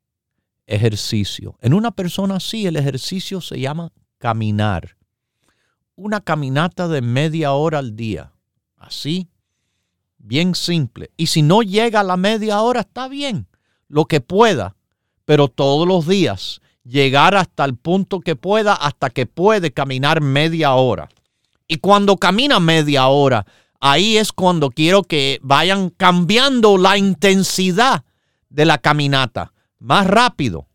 ejercicio. 0.66 1.58
En 1.62 1.74
una 1.74 1.92
persona 1.92 2.36
así, 2.36 2.66
el 2.66 2.76
ejercicio 2.76 3.42
se 3.42 3.60
llama 3.60 3.92
caminar. 4.18 4.98
Una 5.96 6.22
caminata 6.22 6.88
de 6.88 7.02
media 7.02 7.54
hora 7.54 7.80
al 7.80 7.96
día. 7.96 8.34
Así 8.78 9.30
bien 10.28 10.56
simple. 10.56 11.12
Y 11.18 11.28
si 11.28 11.42
no 11.42 11.62
llega 11.62 12.02
a 12.02 12.04
la 12.04 12.18
media 12.18 12.62
hora, 12.62 12.82
está 12.82 13.08
bien, 13.08 13.48
lo 13.88 14.06
que 14.06 14.22
pueda, 14.22 14.76
pero 15.26 15.48
todos 15.48 15.88
los 15.88 16.08
días 16.08 16.62
llegar 16.84 17.36
hasta 17.36 17.66
el 17.66 17.76
punto 17.76 18.20
que 18.20 18.36
pueda, 18.36 18.74
hasta 18.74 19.10
que 19.10 19.26
puede 19.26 19.72
caminar 19.72 20.22
media 20.22 20.74
hora. 20.74 21.10
Y 21.68 21.78
cuando 21.78 22.18
camina 22.18 22.60
media 22.60 23.08
hora, 23.08 23.46
ahí 23.80 24.18
es 24.18 24.32
cuando 24.32 24.70
quiero 24.70 25.04
que 25.04 25.40
vayan 25.42 25.90
cambiando 25.90 26.78
la 26.78 26.98
intensidad 26.98 28.04
de 28.50 28.66
la 28.66 28.78
caminata, 28.78 29.54
más 29.80 30.08
rápido. 30.08 30.68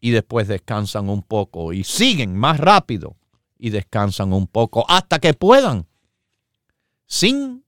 Y 0.00 0.10
después 0.10 0.48
descansan 0.48 1.08
un 1.08 1.22
poco 1.22 1.72
y 1.72 1.84
siguen 1.84 2.36
más 2.36 2.58
rápido 2.58 3.16
y 3.56 3.70
descansan 3.70 4.32
un 4.32 4.48
poco 4.48 4.84
hasta 4.88 5.20
que 5.20 5.32
puedan, 5.32 5.86
sin 7.12 7.62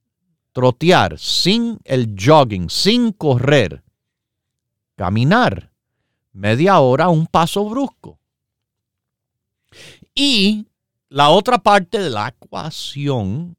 trotear, 0.53 1.19
sin 1.19 1.79
el 1.85 2.17
jogging, 2.19 2.71
sin 2.71 3.13
correr, 3.13 3.85
caminar 4.97 5.71
media 6.33 6.81
hora, 6.81 7.11
un 7.11 7.27
paso 7.27 7.69
brusco. 7.69 8.19
Y 10.15 10.67
la 11.11 11.29
otra 11.29 11.59
parte 11.59 11.99
de 11.99 12.09
la 12.09 12.29
ecuación 12.29 13.59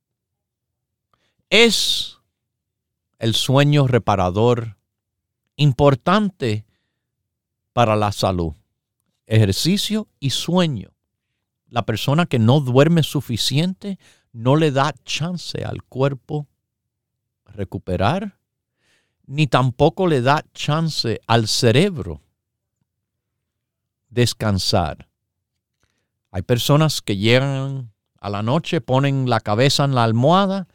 es 1.52 2.17
el 3.19 3.36
sueño 3.36 3.86
reparador 3.86 4.78
importante 5.56 6.65
para 7.74 7.95
la 7.95 8.12
salud. 8.12 8.54
Ejercicio 9.28 10.08
y 10.19 10.32
sueño. 10.32 10.89
La 11.69 11.86
persona 11.86 12.26
que 12.26 12.39
no 12.39 12.60
duerme 12.60 13.04
suficiente 13.04 14.00
no 14.36 14.58
le 14.58 14.71
da 14.71 14.93
chance 15.06 15.63
al 15.63 15.82
cuerpo 15.84 16.45
recuperar, 17.45 18.38
ni 19.28 19.48
tampoco 19.48 20.08
le 20.08 20.21
da 20.21 20.43
chance 20.54 21.21
al 21.26 21.48
cerebro 21.48 22.21
descansar. 24.10 25.08
Hay 26.32 26.41
personas 26.41 27.02
que 27.02 27.15
llegan 27.15 27.93
a 28.19 28.30
la 28.30 28.43
noche, 28.43 28.82
ponen 28.82 29.30
la 29.30 29.39
cabeza 29.39 29.86
en 29.86 29.95
la 29.95 30.04
almohada 30.04 30.67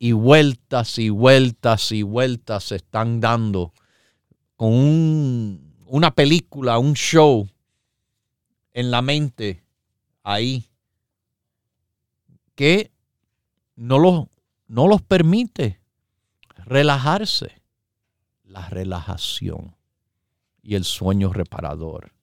y 0.00 0.10
vueltas 0.10 0.98
y 0.98 1.10
vueltas 1.10 1.92
y 1.92 2.02
vueltas 2.02 2.64
se 2.64 2.76
están 2.76 3.20
dando 3.20 3.72
con 4.56 5.72
una 5.86 6.10
película, 6.10 6.78
un 6.78 6.94
show 6.94 7.48
en 8.72 8.90
la 8.90 9.02
mente 9.02 9.62
ahí 10.24 10.64
que 12.58 12.90
no, 13.76 14.28
no 14.66 14.88
los 14.88 15.00
permite 15.00 15.80
relajarse, 16.56 17.62
la 18.42 18.68
relajación 18.68 19.76
y 20.60 20.74
el 20.74 20.82
sueño 20.82 21.32
reparador, 21.32 22.14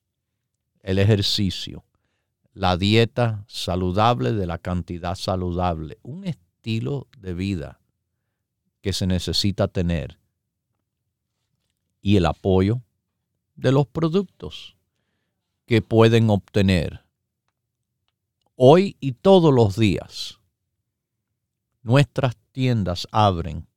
el 0.82 0.98
ejercicio, 0.98 1.86
la 2.52 2.76
dieta 2.76 3.46
saludable 3.48 4.34
de 4.34 4.46
la 4.46 4.58
cantidad 4.58 5.14
saludable, 5.14 5.96
un 6.02 6.26
estilo 6.26 7.08
de 7.16 7.32
vida 7.32 7.80
que 8.82 8.92
se 8.92 9.06
necesita 9.06 9.68
tener 9.68 10.18
y 12.02 12.18
el 12.18 12.26
apoyo 12.26 12.82
de 13.54 13.72
los 13.72 13.86
productos 13.86 14.76
que 15.64 15.80
pueden 15.80 16.28
obtener 16.28 17.05
hoy 18.56 18.96
y 19.00 19.12
todos 19.12 19.54
los 19.54 19.76
días. 19.76 20.40
Nuestras 21.82 22.36
tiendas 22.52 23.06
abren 23.12 23.68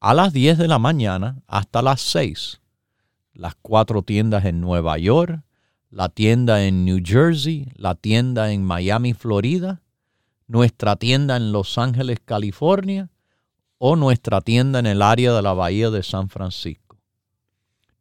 a 0.00 0.14
las 0.14 0.32
10 0.32 0.58
de 0.58 0.68
la 0.68 0.78
mañana 0.78 1.42
hasta 1.46 1.82
las 1.82 2.00
6. 2.02 2.60
Las 3.32 3.54
cuatro 3.60 4.02
tiendas 4.02 4.44
en 4.44 4.60
Nueva 4.60 4.98
York, 4.98 5.42
la 5.90 6.08
tienda 6.08 6.64
en 6.64 6.84
New 6.84 7.00
Jersey, 7.02 7.72
la 7.74 7.94
tienda 7.94 8.52
en 8.52 8.64
Miami, 8.64 9.14
Florida, 9.14 9.82
nuestra 10.46 10.96
tienda 10.96 11.36
en 11.36 11.52
Los 11.52 11.78
Ángeles, 11.78 12.18
California, 12.24 13.10
o 13.78 13.96
nuestra 13.96 14.40
tienda 14.40 14.80
en 14.80 14.86
el 14.86 15.02
área 15.02 15.32
de 15.32 15.42
la 15.42 15.52
Bahía 15.52 15.90
de 15.90 16.02
San 16.02 16.28
Francisco. 16.28 16.98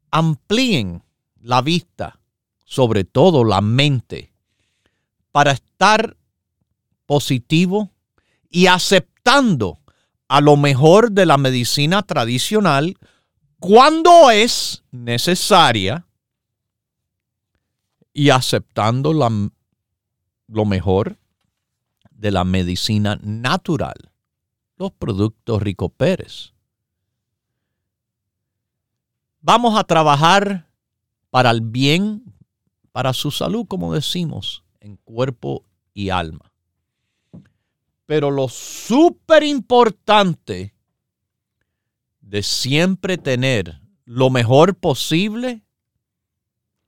Amplíen 0.09 1.03
la 1.41 1.61
vista, 1.61 2.21
sobre 2.63 3.03
todo 3.03 3.43
la 3.43 3.59
mente, 3.59 4.31
para 5.33 5.51
estar 5.51 6.15
positivo 7.05 7.91
y 8.49 8.67
aceptando 8.67 9.81
a 10.29 10.39
lo 10.39 10.55
mejor 10.55 11.11
de 11.11 11.25
la 11.25 11.37
medicina 11.37 12.01
tradicional 12.03 12.95
cuando 13.59 14.31
es 14.31 14.85
necesaria 14.91 16.07
y 18.13 18.29
aceptando 18.29 19.11
lo 19.11 20.65
mejor 20.65 21.17
de 22.09 22.31
la 22.31 22.45
medicina 22.45 23.19
natural, 23.21 24.10
productos 24.89 25.61
Rico 25.61 25.89
Pérez. 25.89 26.53
Vamos 29.41 29.77
a 29.77 29.83
trabajar 29.83 30.67
para 31.29 31.51
el 31.51 31.61
bien, 31.61 32.23
para 32.91 33.13
su 33.13 33.29
salud, 33.29 33.65
como 33.67 33.93
decimos, 33.93 34.63
en 34.79 34.97
cuerpo 34.97 35.65
y 35.93 36.09
alma. 36.09 36.51
Pero 38.07 38.31
lo 38.31 38.49
súper 38.49 39.43
importante 39.43 40.73
de 42.21 42.43
siempre 42.43 43.17
tener 43.17 43.79
lo 44.05 44.29
mejor 44.29 44.75
posible 44.75 45.63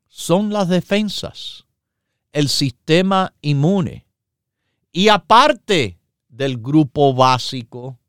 son 0.08 0.52
las 0.52 0.68
defensas, 0.68 1.66
el 2.32 2.50
sistema 2.50 3.34
inmune. 3.42 4.06
Y 4.92 5.08
aparte 5.08 6.00
del 6.34 6.58
grupo 6.58 7.14
básico, 7.14 8.00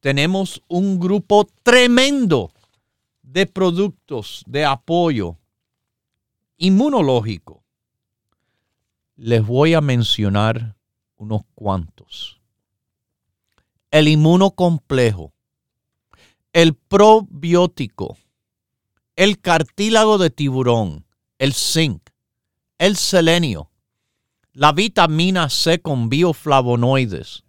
tenemos 0.00 0.62
un 0.66 0.98
grupo 0.98 1.46
tremendo 1.62 2.50
de 3.22 3.46
productos 3.46 4.42
de 4.46 4.64
apoyo 4.64 5.36
inmunológico. 6.56 7.62
Les 9.16 9.46
voy 9.46 9.74
a 9.74 9.82
mencionar 9.82 10.74
unos 11.16 11.42
cuantos. 11.54 12.40
El 13.90 14.08
inmunocomplejo, 14.08 15.32
el 16.54 16.74
probiótico, 16.74 18.16
el 19.16 19.38
cartílago 19.38 20.16
de 20.16 20.30
tiburón, 20.30 21.04
el 21.38 21.52
zinc, 21.52 22.08
el 22.78 22.96
selenio, 22.96 23.70
la 24.54 24.72
vitamina 24.72 25.50
C 25.50 25.80
con 25.80 26.08
bioflavonoides, 26.08 27.42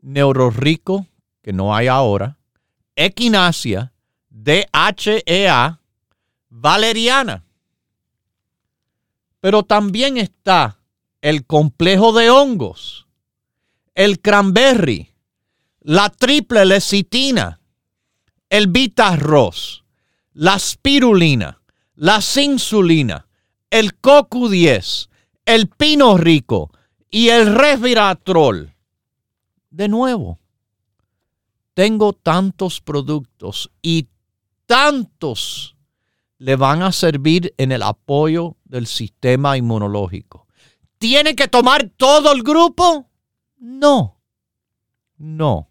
neurorico, 0.00 1.06
que 1.42 1.52
no 1.52 1.74
hay 1.74 1.88
ahora, 1.88 2.38
equinacia, 2.94 3.92
DHEA, 4.30 5.80
valeriana, 6.48 7.44
pero 9.40 9.64
también 9.64 10.16
está 10.16 10.78
el 11.22 11.44
complejo 11.44 12.12
de 12.12 12.30
hongos, 12.30 13.08
el 13.94 14.20
cranberry, 14.20 15.10
la 15.80 16.08
triple 16.08 16.64
lecitina, 16.66 17.60
el 18.48 18.68
beta-arroz, 18.68 19.84
la 20.32 20.58
spirulina, 20.58 21.60
la 21.96 22.20
insulina, 22.36 23.26
el 23.70 24.00
CoQ10, 24.00 25.09
el 25.44 25.68
pino 25.68 26.16
rico 26.16 26.70
y 27.10 27.28
el 27.28 27.54
resveratrol. 27.54 28.74
De 29.70 29.88
nuevo, 29.88 30.38
tengo 31.74 32.12
tantos 32.12 32.80
productos 32.80 33.70
y 33.82 34.08
tantos 34.66 35.76
le 36.38 36.56
van 36.56 36.82
a 36.82 36.92
servir 36.92 37.54
en 37.58 37.70
el 37.70 37.82
apoyo 37.82 38.56
del 38.64 38.86
sistema 38.86 39.56
inmunológico. 39.56 40.46
¿Tiene 40.98 41.34
que 41.34 41.48
tomar 41.48 41.90
todo 41.96 42.32
el 42.32 42.42
grupo? 42.42 43.10
No, 43.58 44.20
no. 45.18 45.68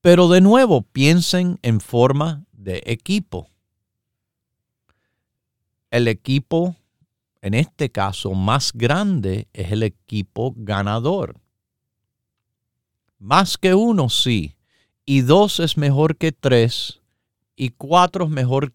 Pero 0.00 0.28
de 0.28 0.40
nuevo, 0.40 0.82
piensen 0.82 1.58
en 1.62 1.80
forma 1.80 2.44
de 2.52 2.82
equipo. 2.86 3.50
El 5.90 6.08
equipo, 6.08 6.76
en 7.40 7.54
este 7.54 7.90
caso, 7.90 8.32
más 8.34 8.72
grande 8.72 9.48
es 9.52 9.70
el 9.72 9.82
equipo 9.82 10.54
ganador. 10.56 11.40
Más 13.18 13.56
que 13.56 13.74
uno, 13.74 14.08
sí. 14.08 14.56
Y 15.04 15.22
dos 15.22 15.60
es 15.60 15.76
mejor 15.76 16.16
que 16.16 16.32
tres 16.32 17.00
y 17.56 17.70
cuatro 17.70 18.24
es 18.24 18.30
mejor. 18.30 18.72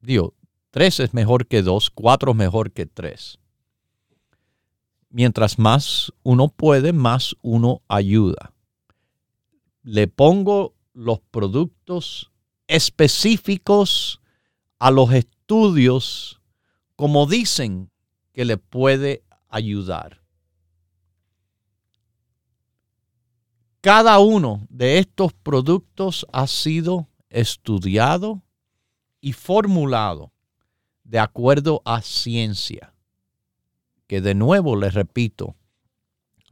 Dios, 0.00 0.30
tres 0.70 1.00
es 1.00 1.14
mejor 1.14 1.46
que 1.46 1.62
dos, 1.62 1.90
cuatro 1.90 2.32
es 2.32 2.36
mejor 2.36 2.72
que 2.72 2.86
tres. 2.86 3.38
Mientras 5.10 5.58
más 5.58 6.12
uno 6.22 6.48
puede, 6.48 6.92
más 6.92 7.36
uno 7.42 7.82
ayuda. 7.88 8.54
Le 9.82 10.08
pongo 10.08 10.74
los 10.94 11.20
productos 11.20 12.30
específicos 12.66 14.20
a 14.78 14.90
los 14.90 15.12
estudios 15.52 16.40
como 16.96 17.26
dicen 17.26 17.90
que 18.32 18.46
le 18.46 18.56
puede 18.56 19.22
ayudar. 19.50 20.22
Cada 23.82 24.18
uno 24.18 24.66
de 24.70 24.96
estos 24.96 25.34
productos 25.34 26.26
ha 26.32 26.46
sido 26.46 27.06
estudiado 27.28 28.42
y 29.20 29.34
formulado 29.34 30.32
de 31.04 31.18
acuerdo 31.18 31.82
a 31.84 32.00
ciencia, 32.00 32.94
que 34.06 34.22
de 34.22 34.34
nuevo 34.34 34.74
les 34.74 34.94
repito, 34.94 35.54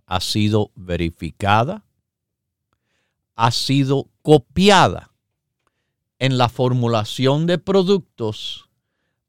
ha 0.04 0.20
sido 0.20 0.72
verificada, 0.74 1.86
ha 3.34 3.50
sido 3.50 4.10
copiada 4.20 5.10
en 6.18 6.36
la 6.36 6.50
formulación 6.50 7.46
de 7.46 7.56
productos 7.56 8.69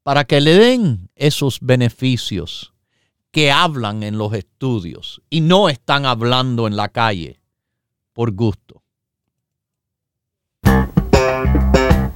para 0.04 0.24
que 0.24 0.42
le 0.42 0.56
den 0.56 1.10
esos 1.16 1.60
beneficios 1.62 2.74
que 3.32 3.52
hablan 3.52 4.04
en 4.04 4.18
los 4.18 4.34
estudios 4.34 5.22
y 5.30 5.42
no 5.42 5.70
están 5.70 6.06
hablando 6.06 6.68
en 6.68 6.76
la 6.76 6.90
calle 6.90 7.40
por 8.14 8.32
gusto. 8.34 8.84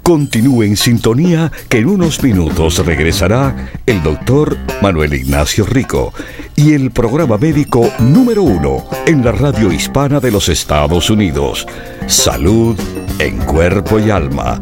Continúe 0.06 0.64
en 0.64 0.78
sintonía 0.78 1.52
que 1.68 1.80
en 1.80 1.88
unos 1.88 2.22
minutos 2.22 2.86
regresará 2.86 3.72
el 3.88 4.04
doctor 4.04 4.56
Manuel 4.80 5.16
Ignacio 5.16 5.66
Rico 5.66 6.14
y 6.56 6.74
el 6.74 6.92
programa 6.92 7.40
médico 7.40 7.92
número 7.98 8.44
uno 8.44 8.88
en 9.08 9.26
la 9.26 9.32
radio 9.32 9.72
hispana 9.72 10.20
de 10.20 10.30
los 10.30 10.48
Estados 10.48 11.10
Unidos, 11.10 11.66
Salud 12.06 12.80
en 13.18 13.40
Cuerpo 13.40 13.98
y 14.00 14.12
Alma. 14.12 14.62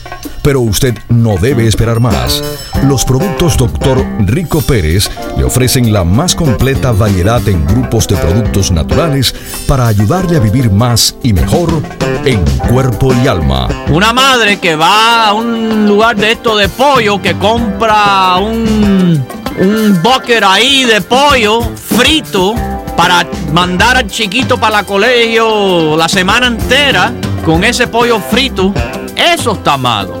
pero 0.41 0.61
usted 0.61 0.97
no 1.09 1.37
debe 1.37 1.67
esperar 1.67 1.99
más. 1.99 2.43
Los 2.83 3.05
productos 3.05 3.57
Dr. 3.57 4.05
Rico 4.25 4.61
Pérez 4.61 5.09
le 5.37 5.43
ofrecen 5.43 5.93
la 5.93 6.03
más 6.03 6.35
completa 6.35 6.91
variedad 6.91 7.47
en 7.47 7.65
grupos 7.65 8.07
de 8.07 8.15
productos 8.17 8.71
naturales 8.71 9.35
para 9.67 9.87
ayudarle 9.87 10.37
a 10.37 10.39
vivir 10.39 10.71
más 10.71 11.15
y 11.23 11.33
mejor 11.33 11.81
en 12.25 12.43
cuerpo 12.69 13.13
y 13.13 13.27
alma. 13.27 13.67
Una 13.89 14.13
madre 14.13 14.59
que 14.59 14.75
va 14.75 15.27
a 15.27 15.33
un 15.33 15.87
lugar 15.87 16.15
de 16.15 16.31
esto 16.31 16.55
de 16.57 16.69
pollo, 16.69 17.21
que 17.21 17.35
compra 17.35 18.37
un, 18.37 19.25
un 19.59 20.01
ahí 20.43 20.85
de 20.85 21.01
pollo 21.01 21.61
frito 21.75 22.55
para 22.95 23.27
mandar 23.51 23.97
al 23.97 24.07
chiquito 24.07 24.59
para 24.59 24.79
el 24.79 24.85
colegio 24.85 25.95
la 25.97 26.07
semana 26.07 26.47
entera 26.47 27.13
con 27.45 27.63
ese 27.63 27.87
pollo 27.87 28.19
frito, 28.19 28.73
eso 29.15 29.53
está 29.53 29.77
malo. 29.77 30.20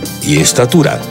y 0.23 0.37
estatura. 0.37 1.01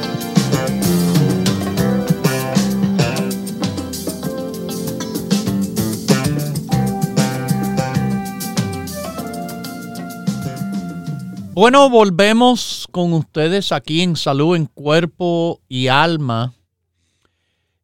Bueno, 11.53 11.90
volvemos 11.90 12.87
con 12.90 13.12
ustedes 13.12 13.70
aquí 13.70 14.01
en 14.01 14.16
Salud 14.16 14.57
en 14.57 14.64
Cuerpo 14.64 15.61
y 15.68 15.88
Alma. 15.88 16.55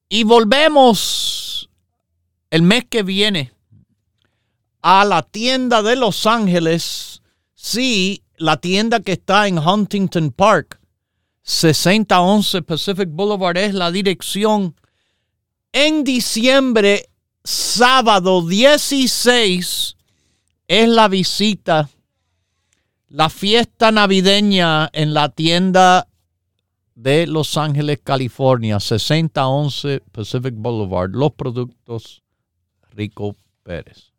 Y 0.09 0.25
volvemos 0.25 1.69
el 2.49 2.63
mes 2.63 2.85
que 2.89 3.03
viene 3.03 3.53
a 4.81 5.05
la 5.05 5.23
tienda 5.23 5.83
de 5.83 5.97
Los 5.97 6.27
Ángeles. 6.27 7.21
Sí, 7.55 8.23
la 8.37 8.57
tienda 8.57 9.01
que 9.01 9.13
está 9.13 9.47
en 9.47 9.59
Huntington 9.59 10.31
Park. 10.31 10.76
6011 11.47 12.63
Pacific 12.63 13.09
Boulevard 13.11 13.57
es 13.57 13.73
la 13.73 13.91
dirección. 13.91 14.75
En 15.73 16.05
diciembre, 16.05 17.09
sábado 17.43 18.47
16, 18.47 19.97
es 20.69 20.89
la 20.89 21.09
visita 21.09 21.89
la 23.09 23.31
fiesta 23.31 23.93
navideña 23.93 24.91
en 24.93 25.15
la 25.15 25.29
tienda 25.29 26.09
de 26.95 27.27
Los 27.27 27.57
Ángeles, 27.57 28.01
California, 28.03 28.81
6011 28.81 30.03
Pacific 30.13 30.55
Boulevard, 30.57 31.11
los 31.13 31.33
productos 31.33 32.23
Rico 32.91 33.37
Pérez. 33.63 34.13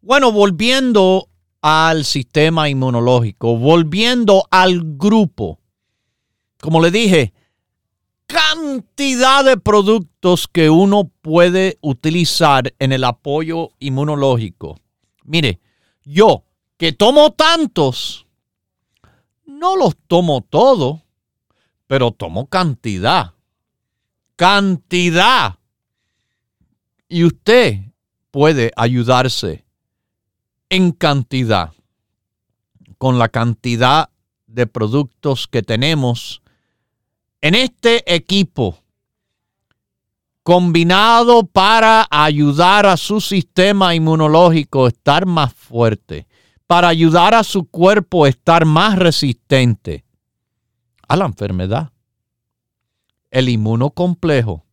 Bueno, 0.00 0.32
volviendo 0.32 1.28
al 1.62 2.04
sistema 2.04 2.68
inmunológico, 2.68 3.56
volviendo 3.56 4.46
al 4.50 4.82
grupo, 4.96 5.60
como 6.60 6.80
le 6.82 6.90
dije, 6.90 7.32
cantidad 8.26 9.44
de 9.44 9.56
productos 9.56 10.48
que 10.48 10.70
uno 10.70 11.10
puede 11.22 11.78
utilizar 11.80 12.74
en 12.78 12.92
el 12.92 13.04
apoyo 13.04 13.70
inmunológico. 13.78 14.78
Mire, 15.24 15.60
yo 16.04 16.44
que 16.76 16.92
tomo 16.92 17.32
tantos, 17.32 18.26
no 19.46 19.76
los 19.76 19.96
tomo 20.08 20.40
todos, 20.40 21.00
pero 21.86 22.10
tomo 22.10 22.48
cantidad. 22.48 23.34
Cantidad. 24.34 25.58
Y 27.08 27.24
usted 27.24 27.80
puede 28.32 28.72
ayudarse 28.76 29.64
en 30.72 30.92
cantidad 30.92 31.74
con 32.96 33.18
la 33.18 33.28
cantidad 33.28 34.08
de 34.46 34.66
productos 34.66 35.46
que 35.46 35.62
tenemos 35.62 36.40
en 37.42 37.54
este 37.54 38.14
equipo 38.14 38.78
combinado 40.42 41.44
para 41.44 42.06
ayudar 42.10 42.86
a 42.86 42.96
su 42.96 43.20
sistema 43.20 43.94
inmunológico 43.94 44.86
a 44.86 44.88
estar 44.88 45.26
más 45.26 45.52
fuerte 45.52 46.26
para 46.66 46.88
ayudar 46.88 47.34
a 47.34 47.44
su 47.44 47.68
cuerpo 47.68 48.24
a 48.24 48.30
estar 48.30 48.64
más 48.64 48.98
resistente 48.98 50.06
a 51.06 51.16
la 51.16 51.26
enfermedad. 51.26 51.92
El 53.30 53.50
inmunocomplejo. 53.50 54.64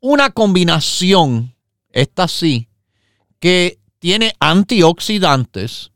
Una 0.00 0.30
combinación, 0.30 1.54
esta 1.90 2.26
sí, 2.26 2.70
que 3.38 3.81
tiene 4.02 4.34
antioxidantes. 4.40 5.92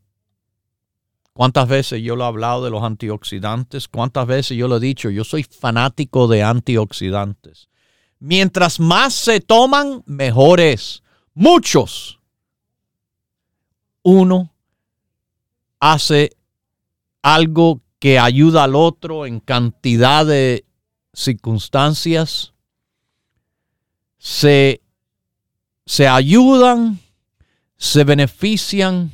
¿Cuántas 1.32 1.66
veces 1.66 2.00
yo 2.04 2.14
lo 2.14 2.22
he 2.22 2.28
hablado 2.28 2.62
de 2.64 2.70
los 2.70 2.84
antioxidantes? 2.84 3.88
¿Cuántas 3.88 4.28
veces 4.28 4.56
yo 4.56 4.68
lo 4.68 4.76
he 4.76 4.80
dicho? 4.80 5.10
Yo 5.10 5.24
soy 5.24 5.42
fanático 5.42 6.28
de 6.28 6.44
antioxidantes. 6.44 7.68
Mientras 8.20 8.78
más 8.78 9.12
se 9.12 9.40
toman, 9.40 10.04
mejores. 10.06 11.02
Muchos. 11.34 12.20
Uno 14.04 14.54
hace 15.80 16.30
algo 17.22 17.80
que 17.98 18.20
ayuda 18.20 18.62
al 18.62 18.76
otro 18.76 19.26
en 19.26 19.40
cantidad 19.40 20.24
de 20.24 20.64
circunstancias, 21.12 22.54
se, 24.16 24.80
se 25.86 26.06
ayudan, 26.06 27.00
se 27.76 28.04
benefician, 28.04 29.10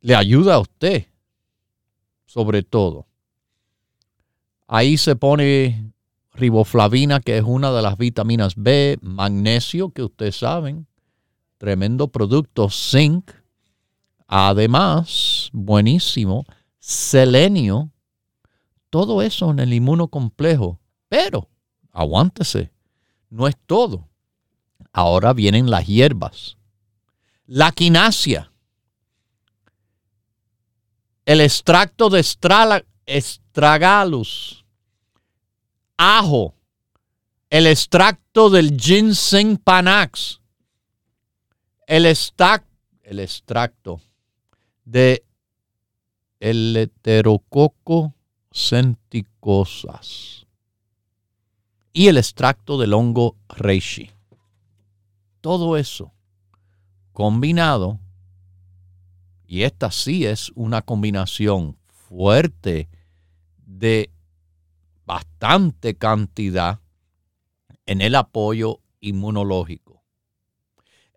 le 0.00 0.14
ayuda 0.14 0.54
a 0.54 0.60
usted, 0.60 1.06
sobre 2.26 2.62
todo. 2.62 3.06
Ahí 4.66 4.96
se 4.96 5.16
pone 5.16 5.92
riboflavina, 6.34 7.20
que 7.20 7.38
es 7.38 7.44
una 7.44 7.72
de 7.72 7.82
las 7.82 7.98
vitaminas 7.98 8.54
B, 8.56 8.98
magnesio, 9.00 9.90
que 9.90 10.02
ustedes 10.02 10.36
saben, 10.36 10.86
tremendo 11.58 12.08
producto, 12.08 12.68
zinc, 12.70 13.30
Además, 14.30 15.48
buenísimo, 15.54 16.44
selenio, 16.78 17.90
todo 18.90 19.22
eso 19.22 19.50
en 19.50 19.58
el 19.58 19.72
inmunocomplejo. 19.72 20.78
Pero, 21.08 21.48
aguántese, 21.92 22.70
no 23.30 23.48
es 23.48 23.56
todo. 23.66 24.07
Ahora 24.92 25.32
vienen 25.32 25.70
las 25.70 25.86
hierbas. 25.86 26.56
La 27.46 27.72
quinasia. 27.72 28.52
El 31.24 31.40
extracto 31.40 32.10
de 32.10 32.20
estragalus. 33.06 34.64
Ajo. 35.96 36.54
El 37.50 37.66
extracto 37.66 38.50
del 38.50 38.78
ginseng 38.78 39.56
panax. 39.56 40.40
El, 41.86 42.04
el 42.04 43.20
extracto 43.20 44.00
de 44.84 45.24
el 46.40 46.76
heterococo 46.76 48.14
centicosas 48.52 50.46
y 51.92 52.08
el 52.08 52.16
extracto 52.16 52.78
del 52.78 52.94
hongo 52.94 53.36
reishi. 53.48 54.10
Todo 55.40 55.76
eso 55.76 56.12
combinado, 57.12 57.98
y 59.46 59.62
esta 59.62 59.90
sí 59.90 60.24
es 60.24 60.52
una 60.54 60.82
combinación 60.82 61.76
fuerte 61.88 62.88
de 63.66 64.10
bastante 65.04 65.96
cantidad 65.96 66.80
en 67.86 68.02
el 68.02 68.14
apoyo 68.14 68.80
inmunológico. 69.00 70.02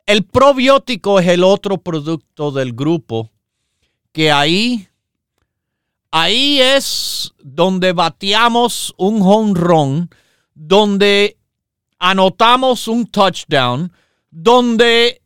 El 0.05 0.25
probiótico 0.25 1.19
es 1.19 1.27
el 1.27 1.43
otro 1.43 1.77
producto 1.77 2.51
del 2.51 2.73
grupo 2.73 3.29
que 4.11 4.31
ahí, 4.31 4.87
ahí 6.09 6.59
es 6.59 7.33
donde 7.43 7.93
bateamos 7.93 8.93
un 8.97 9.21
home 9.21 9.53
run, 9.53 10.09
donde 10.53 11.37
anotamos 11.99 12.87
un 12.87 13.05
touchdown, 13.05 13.91
donde 14.31 15.21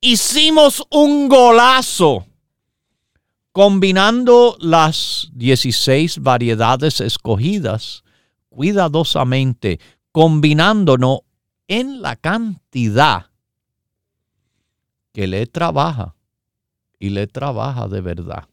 hicimos 0.00 0.84
un 0.90 1.28
golazo 1.28 2.26
combinando 3.52 4.56
las 4.60 5.28
16 5.34 6.18
variedades 6.18 7.00
escogidas 7.00 8.02
cuidadosamente, 8.48 9.78
combinándonos 10.10 11.20
en 11.68 12.02
la 12.02 12.16
cantidad 12.16 13.30
que 15.12 15.26
le 15.26 15.46
trabaja 15.46 16.14
y 16.98 17.10
le 17.10 17.26
trabaja 17.26 17.88
de 17.88 18.00
verdad. 18.00 18.48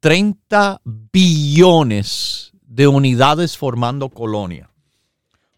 30 0.00 0.80
billones 0.84 2.52
de 2.62 2.86
unidades 2.86 3.56
formando 3.56 4.08
colonia. 4.08 4.70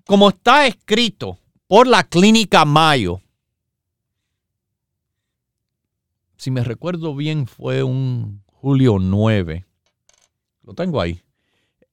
Como 0.08 0.30
está 0.30 0.66
escrito 0.66 1.38
por 1.66 1.86
la 1.86 2.02
clínica 2.02 2.64
Mayo, 2.64 3.20
si 6.38 6.50
me 6.50 6.64
recuerdo 6.64 7.14
bien 7.14 7.46
fue 7.46 7.82
un 7.82 8.42
julio 8.46 8.96
9, 8.98 9.66
lo 10.62 10.72
tengo 10.72 11.02
ahí, 11.02 11.20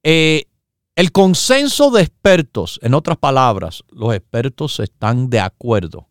eh, 0.02 0.46
El 0.94 1.12
consenso 1.12 1.90
de 1.90 2.04
expertos, 2.04 2.80
en 2.82 2.94
otras 2.94 3.18
palabras, 3.18 3.84
los 3.90 4.14
expertos 4.14 4.80
están 4.80 5.28
de 5.28 5.40
acuerdo 5.40 6.08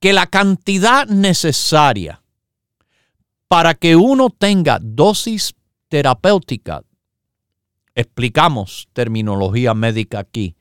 que 0.00 0.12
la 0.12 0.26
cantidad 0.26 1.06
necesaria 1.06 2.22
para 3.48 3.72
que 3.72 3.96
uno 3.96 4.28
tenga 4.28 4.78
dosis 4.82 5.54
terapéutica, 5.88 6.82
explicamos 7.94 8.90
terminología 8.92 9.72
médica 9.72 10.18
aquí, 10.18 10.57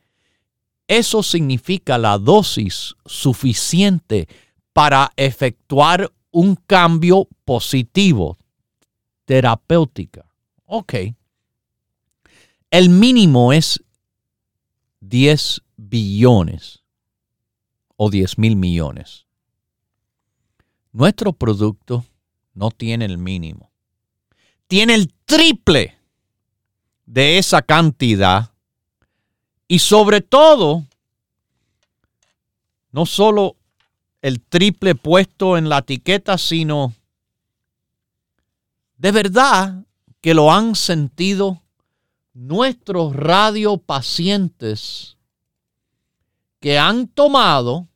eso 0.87 1.21
significa 1.21 1.97
la 1.97 2.17
dosis 2.17 2.95
suficiente 3.05 4.27
para 4.73 5.11
efectuar 5.15 6.11
un 6.31 6.55
cambio 6.55 7.27
positivo 7.45 8.37
terapéutica. 9.25 10.25
Ok. 10.65 10.93
El 12.69 12.89
mínimo 12.89 13.53
es 13.53 13.83
10 15.01 15.61
billones 15.75 16.83
o 17.95 18.09
10 18.09 18.37
mil 18.37 18.55
millones. 18.55 19.25
Nuestro 20.91 21.33
producto 21.33 22.05
no 22.53 22.71
tiene 22.71 23.05
el 23.05 23.17
mínimo. 23.17 23.71
Tiene 24.67 24.95
el 24.95 25.13
triple 25.25 25.97
de 27.05 27.37
esa 27.37 27.61
cantidad 27.61 28.51
y 29.67 29.79
sobre 29.79 30.21
todo, 30.21 30.85
no 32.91 33.05
solo 33.05 33.55
el 34.21 34.41
triple 34.41 34.95
puesto 34.95 35.57
en 35.57 35.69
la 35.69 35.79
etiqueta, 35.79 36.37
sino 36.37 36.93
de 38.97 39.11
verdad 39.11 39.83
que 40.21 40.33
lo 40.33 40.51
han 40.51 40.75
sentido 40.75 41.61
nuestros 42.33 43.15
radiopacientes 43.15 45.17
que 46.59 46.79
han 46.79 47.07
tomado 47.07 47.87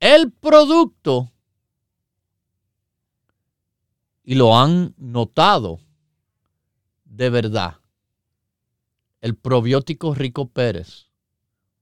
el 0.00 0.32
producto 0.32 1.30
y 4.24 4.34
lo 4.34 4.56
han 4.56 4.94
notado 4.96 5.78
de 7.04 7.30
verdad. 7.30 7.81
El 9.22 9.34
probiótico 9.36 10.14
Rico 10.14 10.48
Pérez, 10.48 11.08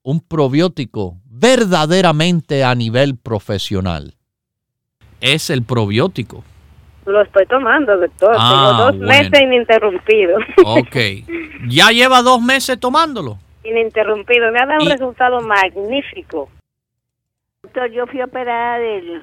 un 0.03 0.21
probiótico 0.21 1.17
verdaderamente 1.25 2.63
a 2.63 2.75
nivel 2.75 3.17
profesional. 3.17 4.15
Es 5.21 5.51
el 5.51 5.65
probiótico 5.65 6.45
lo 7.11 7.23
estoy 7.23 7.47
tomando, 7.47 7.97
doctor. 7.97 8.35
Ah, 8.39 8.51
Tengo 8.51 8.85
dos 8.85 9.09
meses 9.09 9.41
ininterrumpido. 9.41 10.39
Ok. 10.65 10.97
¿Ya 11.69 11.91
lleva 11.91 12.23
dos 12.23 12.41
meses 12.41 12.79
tomándolo? 12.79 13.39
ininterrumpido. 13.63 14.51
Me 14.53 14.59
ha 14.61 14.67
dado 14.67 14.85
un 14.85 14.91
resultado 14.91 15.41
magnífico. 15.41 16.49
Doctor, 17.63 17.91
yo 17.91 18.07
fui 18.07 18.23
operada 18.23 18.79
del... 18.79 19.23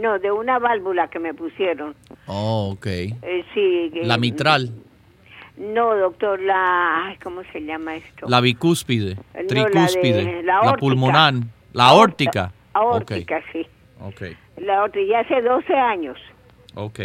No, 0.00 0.18
de 0.18 0.30
una 0.30 0.58
válvula 0.58 1.08
que 1.08 1.18
me 1.18 1.34
pusieron. 1.34 1.94
Oh, 2.26 2.70
ok. 2.74 2.86
Eh, 2.86 3.44
sí. 3.54 3.90
La 4.02 4.18
mitral, 4.18 4.70
No, 5.58 5.94
doctor, 5.96 6.40
la... 6.40 7.16
¿Cómo 7.22 7.42
se 7.52 7.60
llama 7.60 7.96
esto? 7.96 8.26
la 8.28 8.40
bicúspide, 8.40 9.16
No, 9.16 9.22
la 9.34 9.40
de- 9.42 9.46
tricúspide, 9.48 10.42
la 10.44 10.62
la, 10.62 10.72
pulmonar, 10.74 11.34
la 11.72 11.84
aórtica. 11.88 12.52
Aórtica, 12.74 13.42
sí. 13.52 13.66
Ok, 14.00 14.22
La 14.58 14.78
aórtica, 14.80 15.06
ya 15.10 15.20
hace 15.20 15.42
12 15.42 15.74
años. 15.74 16.16
ok. 16.74 17.00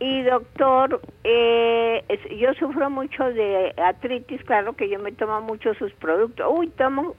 Y 0.00 0.22
doctor, 0.24 1.00
eh, 1.22 2.04
yo 2.38 2.52
sufro 2.54 2.90
mucho 2.90 3.24
de 3.24 3.72
artritis, 3.78 4.42
claro 4.44 4.74
que 4.74 4.90
yo 4.90 4.98
me 4.98 5.12
tomo 5.12 5.40
mucho 5.40 5.72
sus 5.74 5.92
productos. 5.92 6.46
Uy, 6.50 6.68
tomo 6.76 7.14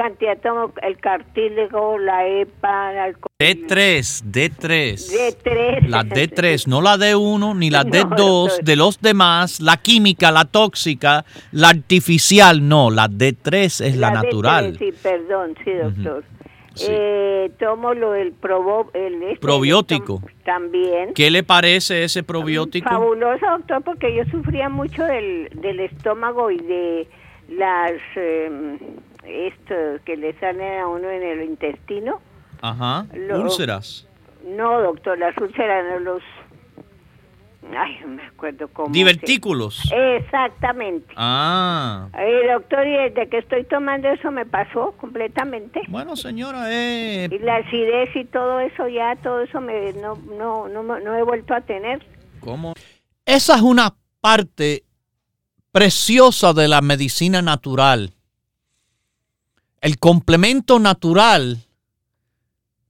cantidad, 0.00 0.38
tomo 0.38 0.72
el 0.82 0.96
cartílago, 0.98 1.98
la 1.98 2.26
EPA, 2.26 2.92
la 2.92 3.04
alco- 3.04 3.28
D3, 3.38 4.24
D3. 4.24 4.94
D3. 4.96 5.88
La 5.88 6.04
D3, 6.04 6.66
no 6.66 6.80
la 6.80 6.96
D1 6.96 7.54
ni 7.56 7.68
la 7.70 7.84
No, 7.84 7.90
D2 7.90 8.16
doctor. 8.16 8.64
de 8.64 8.76
los 8.76 9.00
demás, 9.00 9.60
la 9.60 9.76
química, 9.76 10.30
la 10.30 10.46
tóxica, 10.46 11.24
la 11.52 11.68
artificial, 11.68 12.66
no, 12.66 12.90
la 12.90 13.08
D3 13.08 13.84
es 13.84 13.96
la, 13.96 14.10
D3, 14.10 14.14
natural. 14.24 14.76
sí, 14.78 14.90
perdón, 15.02 15.54
sí, 15.64 15.70
doctor. 15.72 16.24
Sí. 16.74 16.86
Eh, 16.88 17.50
tomo 17.58 17.92
lo 17.94 18.14
el, 18.14 18.32
probo, 18.32 18.90
el 18.94 19.22
este, 19.24 19.40
Probiótico. 19.40 20.22
También. 20.44 21.12
¿Qué 21.14 21.30
le 21.30 21.42
parece 21.42 22.04
ese 22.04 22.22
probiótico? 22.22 22.88
Fabuloso, 22.88 23.44
doctor, 23.58 23.82
porque 23.82 24.14
yo 24.14 24.24
sufría 24.30 24.68
mucho 24.68 25.04
del, 25.04 25.50
del 25.56 25.80
estómago 25.80 26.50
y 26.50 26.58
de 26.58 27.08
las 27.50 27.92
eh, 28.16 28.78
esto 29.24 29.74
que 30.04 30.16
le 30.16 30.32
salen 30.40 30.80
a 30.80 30.86
uno 30.88 31.08
en 31.10 31.22
el 31.22 31.42
intestino. 31.42 32.20
Ajá, 32.62 33.06
Lo- 33.14 33.42
úlceras. 33.42 34.06
No, 34.46 34.80
doctor, 34.80 35.18
las 35.18 35.36
úlceras, 35.36 35.84
no 35.92 35.98
los... 36.00 36.22
Ay, 37.76 37.98
no 38.02 38.08
me 38.08 38.22
acuerdo 38.26 38.68
cómo... 38.68 38.86
se- 38.88 38.92
Divertículos. 38.92 39.82
Exactamente. 39.94 41.12
Ah. 41.16 42.08
Eh, 42.18 42.48
doctor, 42.52 42.86
y 42.86 42.92
desde 42.92 43.28
que 43.28 43.38
estoy 43.38 43.64
tomando 43.64 44.08
eso 44.08 44.30
me 44.30 44.46
pasó 44.46 44.92
completamente. 44.98 45.82
Bueno, 45.88 46.16
señora, 46.16 46.72
eh, 46.72 47.28
Y 47.30 47.38
la 47.38 47.56
acidez 47.56 48.16
y 48.16 48.24
todo 48.24 48.60
eso 48.60 48.88
ya, 48.88 49.14
todo 49.16 49.42
eso 49.42 49.60
me, 49.60 49.92
no, 49.92 50.16
no, 50.38 50.68
no, 50.68 50.82
no 50.82 51.14
he 51.16 51.22
vuelto 51.22 51.52
a 51.54 51.60
tener. 51.60 52.00
¿cómo? 52.40 52.72
Esa 53.26 53.56
es 53.56 53.62
una 53.62 53.94
parte 54.22 54.82
preciosa 55.72 56.52
de 56.52 56.66
la 56.66 56.80
medicina 56.80 57.42
natural. 57.42 58.14
El 59.80 59.98
complemento 59.98 60.78
natural 60.78 61.64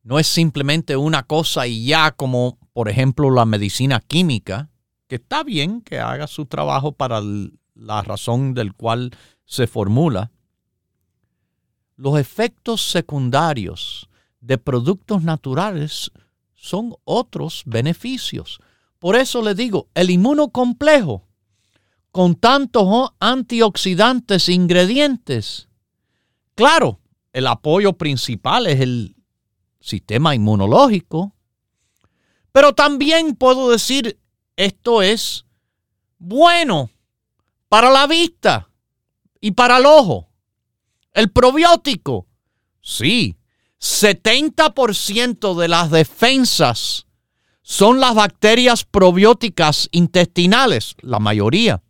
no 0.03 0.18
es 0.18 0.26
simplemente 0.26 0.97
una 0.97 1.22
cosa 1.24 1.66
y 1.66 1.85
ya 1.87 2.11
como, 2.12 2.59
por 2.72 2.89
ejemplo, 2.89 3.31
la 3.31 3.45
medicina 3.45 4.01
química, 4.01 4.70
que 5.09 5.16
está 5.16 5.45
bien 5.45 5.83
que 5.83 6.01
haga 6.01 6.26
su 6.26 6.47
trabajo 6.47 6.93
para 6.93 7.20
la 7.74 8.03
razón 8.03 8.55
del 8.55 8.72
cual 8.74 9.11
se 9.45 9.66
formula. 9.66 10.31
Los 11.97 12.18
efectos 12.18 12.81
secundarios 12.81 14.09
de 14.41 14.57
productos 14.57 15.22
naturales 15.22 16.11
son 16.55 16.95
otros 17.05 17.62
beneficios. 17.66 18.59
Por 18.99 19.16
eso 19.16 19.43
le 19.43 19.55
digo, 19.55 19.89
el 19.95 20.11
inmunocomplejo, 20.11 21.26
con 22.12 22.34
tantos 22.34 23.12
antioxidantes 23.20 24.48
ingredientes, 24.48 25.68
claro, 26.54 27.00
el 27.32 27.46
apoyo 27.46 27.92
principal 27.92 28.66
es 28.66 28.80
el 28.80 29.16
sistema 29.80 30.34
inmunológico, 30.34 31.34
pero 32.52 32.74
también 32.74 33.36
puedo 33.36 33.70
decir, 33.70 34.18
esto 34.56 35.02
es 35.02 35.46
bueno 36.18 36.90
para 37.68 37.90
la 37.90 38.06
vista 38.06 38.68
y 39.40 39.52
para 39.52 39.78
el 39.78 39.86
ojo. 39.86 40.28
El 41.12 41.30
probiótico, 41.30 42.26
sí, 42.80 43.36
70% 43.80 45.54
de 45.58 45.68
las 45.68 45.90
defensas 45.90 47.06
son 47.62 48.00
las 48.00 48.14
bacterias 48.14 48.84
probióticas 48.84 49.88
intestinales, 49.92 50.96
la 51.00 51.18
mayoría. 51.20 51.82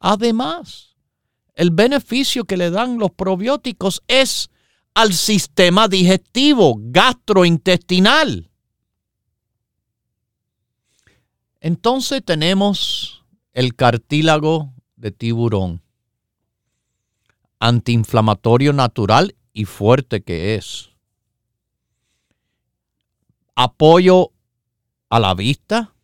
Además, 0.00 0.96
el 1.54 1.70
beneficio 1.70 2.44
que 2.44 2.56
le 2.56 2.70
dan 2.70 2.98
los 2.98 3.10
probióticos 3.10 4.02
es 4.08 4.50
al 4.94 5.12
sistema 5.12 5.88
digestivo 5.88 6.76
gastrointestinal. 6.78 8.50
Entonces 11.60 12.24
tenemos 12.24 13.26
el 13.52 13.74
cartílago 13.74 14.72
de 14.96 15.10
tiburón, 15.10 15.82
antiinflamatorio 17.58 18.72
natural 18.72 19.36
y 19.52 19.66
fuerte 19.66 20.22
que 20.22 20.54
es. 20.54 20.90
Apoyo 23.54 24.32
a 25.10 25.20
la 25.20 25.34
vista. 25.34 25.94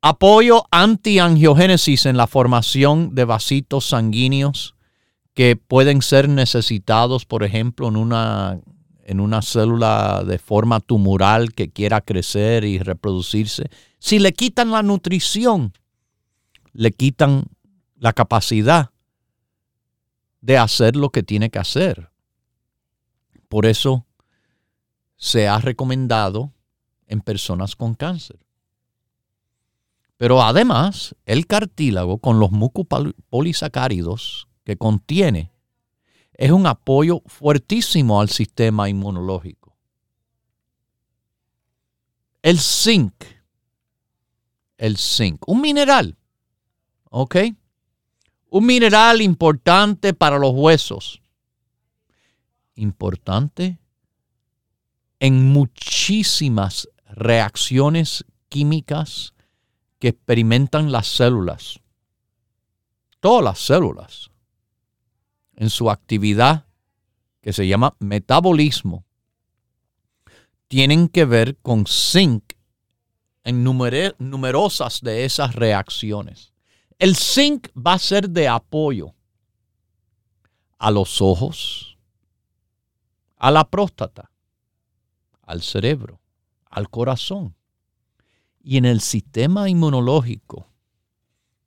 Apoyo 0.00 0.64
antiangiogénesis 0.70 2.06
en 2.06 2.16
la 2.16 2.28
formación 2.28 3.16
de 3.16 3.24
vasitos 3.24 3.88
sanguíneos 3.88 4.76
que 5.34 5.56
pueden 5.56 6.02
ser 6.02 6.28
necesitados, 6.28 7.24
por 7.24 7.42
ejemplo, 7.42 7.88
en 7.88 7.96
una, 7.96 8.60
en 9.04 9.18
una 9.18 9.42
célula 9.42 10.22
de 10.24 10.38
forma 10.38 10.78
tumoral 10.78 11.52
que 11.52 11.70
quiera 11.70 12.00
crecer 12.00 12.64
y 12.64 12.78
reproducirse. 12.78 13.70
Si 13.98 14.20
le 14.20 14.32
quitan 14.32 14.70
la 14.70 14.84
nutrición, 14.84 15.72
le 16.72 16.92
quitan 16.92 17.46
la 17.96 18.12
capacidad 18.12 18.90
de 20.40 20.58
hacer 20.58 20.94
lo 20.94 21.10
que 21.10 21.24
tiene 21.24 21.50
que 21.50 21.58
hacer. 21.58 22.10
Por 23.48 23.66
eso 23.66 24.06
se 25.16 25.48
ha 25.48 25.58
recomendado 25.58 26.52
en 27.08 27.20
personas 27.20 27.74
con 27.74 27.94
cáncer. 27.94 28.47
Pero 30.18 30.42
además, 30.42 31.14
el 31.24 31.46
cartílago 31.46 32.18
con 32.18 32.40
los 32.40 32.50
mucopolisacáridos 32.50 34.48
que 34.64 34.76
contiene 34.76 35.52
es 36.34 36.50
un 36.50 36.66
apoyo 36.66 37.22
fuertísimo 37.26 38.20
al 38.20 38.28
sistema 38.28 38.88
inmunológico. 38.88 39.76
El 42.42 42.58
zinc. 42.58 43.14
El 44.76 44.96
zinc. 44.98 45.40
Un 45.46 45.60
mineral. 45.60 46.16
¿Ok? 47.10 47.36
Un 48.50 48.66
mineral 48.66 49.22
importante 49.22 50.14
para 50.14 50.38
los 50.38 50.52
huesos. 50.52 51.22
Importante 52.74 53.78
en 55.20 55.46
muchísimas 55.52 56.88
reacciones 57.06 58.24
químicas 58.48 59.34
que 59.98 60.08
experimentan 60.08 60.92
las 60.92 61.06
células. 61.08 61.80
Todas 63.20 63.44
las 63.44 63.58
células 63.58 64.30
en 65.56 65.70
su 65.70 65.90
actividad 65.90 66.66
que 67.40 67.52
se 67.52 67.66
llama 67.66 67.96
metabolismo 67.98 69.04
tienen 70.68 71.08
que 71.08 71.24
ver 71.24 71.56
con 71.56 71.86
zinc 71.86 72.52
en 73.42 73.64
numerosas 73.64 75.00
de 75.00 75.24
esas 75.24 75.54
reacciones. 75.54 76.52
El 76.98 77.16
zinc 77.16 77.68
va 77.74 77.94
a 77.94 77.98
ser 77.98 78.28
de 78.30 78.46
apoyo 78.46 79.14
a 80.78 80.90
los 80.90 81.20
ojos, 81.20 81.98
a 83.36 83.50
la 83.50 83.68
próstata, 83.68 84.30
al 85.42 85.62
cerebro, 85.62 86.20
al 86.66 86.90
corazón 86.90 87.57
y 88.62 88.76
en 88.76 88.84
el 88.84 89.00
sistema 89.00 89.68
inmunológico. 89.68 90.68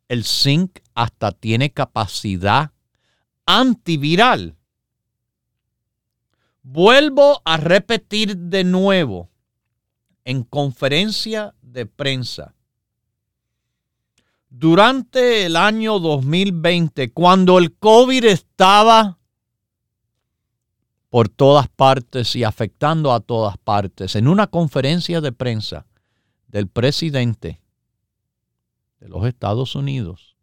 El 0.08 0.26
zinc 0.26 0.80
hasta 0.94 1.32
tiene 1.32 1.72
capacidad 1.72 2.72
antiviral. 3.46 4.58
Vuelvo 6.64 7.42
a 7.46 7.58
repetir 7.58 8.38
de 8.38 8.64
nuevo 8.64 9.30
en 10.26 10.44
conferencia 10.44 11.56
de 11.62 11.86
prensa. 11.86 12.54
Durante 14.50 15.46
el 15.46 15.56
año 15.56 16.00
2020, 16.00 17.14
cuando 17.14 17.58
el 17.58 17.74
COVID 17.78 18.26
estaba 18.26 19.18
por 21.10 21.30
todas 21.30 21.68
partes 21.70 22.36
y 22.36 22.44
afectando 22.44 23.12
a 23.12 23.22
todas 23.22 23.58
partes, 23.58 24.16
en 24.16 24.28
una 24.28 24.48
conferencia 24.48 25.20
de 25.20 25.32
prensa 25.32 25.86
del 26.52 26.68
presidente 26.68 27.62
de 29.00 29.08
los 29.08 29.26
Estados 29.26 29.74
Unidos, 29.76 30.36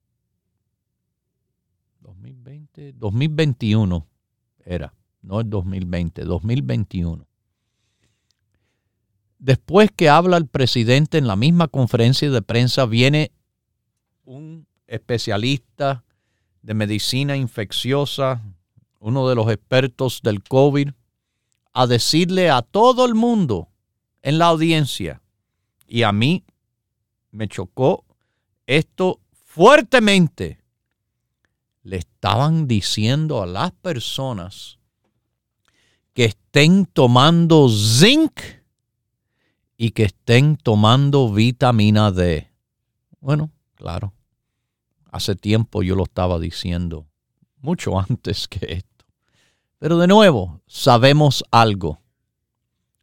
2020, 2.00 2.94
2021 2.94 4.06
era, 4.64 4.94
no 5.20 5.40
el 5.40 5.50
2020, 5.50 6.24
2021. 6.24 7.26
Después 9.38 9.90
que 9.94 10.08
habla 10.08 10.38
el 10.38 10.46
presidente 10.46 11.18
en 11.18 11.26
la 11.26 11.36
misma 11.36 11.68
conferencia 11.68 12.30
de 12.30 12.42
prensa, 12.42 12.86
viene 12.86 13.30
un 14.24 14.66
especialista 14.86 16.04
de 16.62 16.74
medicina 16.74 17.36
infecciosa, 17.36 18.42
uno 18.98 19.28
de 19.28 19.34
los 19.34 19.50
expertos 19.52 20.20
del 20.22 20.42
COVID, 20.42 20.88
a 21.74 21.86
decirle 21.86 22.50
a 22.50 22.62
todo 22.62 23.04
el 23.04 23.14
mundo 23.14 23.68
en 24.22 24.38
la 24.38 24.46
audiencia, 24.46 25.22
y 25.88 26.02
a 26.02 26.12
mí 26.12 26.44
me 27.30 27.48
chocó 27.48 28.04
esto 28.66 29.20
fuertemente, 29.32 30.60
le 31.82 31.96
estaban 31.96 32.68
diciendo 32.68 33.42
a 33.42 33.46
las 33.46 33.72
personas 33.72 34.78
que 36.12 36.26
estén 36.26 36.84
tomando 36.84 37.68
zinc 37.68 38.40
y 39.78 39.92
que 39.92 40.04
estén 40.04 40.56
tomando 40.56 41.32
vitamina 41.32 42.12
D. 42.12 42.50
Bueno, 43.20 43.50
claro, 43.74 44.12
hace 45.10 45.34
tiempo 45.34 45.82
yo 45.82 45.94
lo 45.94 46.04
estaba 46.04 46.38
diciendo 46.38 47.06
mucho 47.60 47.98
antes 48.08 48.46
que 48.48 48.66
esto. 48.72 49.06
Pero 49.78 49.96
de 49.96 50.08
nuevo, 50.08 50.60
sabemos 50.66 51.44
algo 51.50 52.00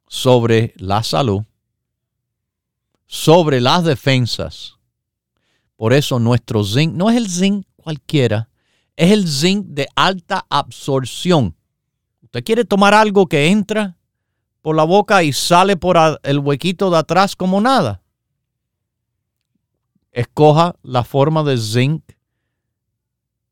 sobre 0.08 0.74
la 0.78 1.02
salud, 1.04 1.44
sobre 3.06 3.62
las 3.62 3.84
defensas. 3.84 4.78
Por 5.76 5.94
eso 5.94 6.20
nuestro 6.20 6.64
zinc 6.64 6.94
no 6.94 7.10
es 7.10 7.18
el 7.18 7.30
zinc 7.30 7.66
cualquiera, 7.76 8.50
es 8.96 9.12
el 9.12 9.28
zinc 9.28 9.68
de 9.68 9.88
alta 9.96 10.46
absorción. 10.50 11.56
Usted 12.22 12.44
quiere 12.44 12.66
tomar 12.66 12.94
algo 12.94 13.28
que 13.28 13.48
entra 13.48 13.98
por 14.62 14.76
la 14.76 14.84
boca 14.84 15.22
y 15.24 15.34
sale 15.34 15.78
por 15.78 15.98
el 16.24 16.40
huequito 16.40 16.90
de 16.90 16.98
atrás 16.98 17.36
como 17.36 17.62
nada. 17.62 18.02
Escoja 20.12 20.76
la 20.82 21.04
forma 21.04 21.44
de 21.44 21.58
zinc 21.58 22.04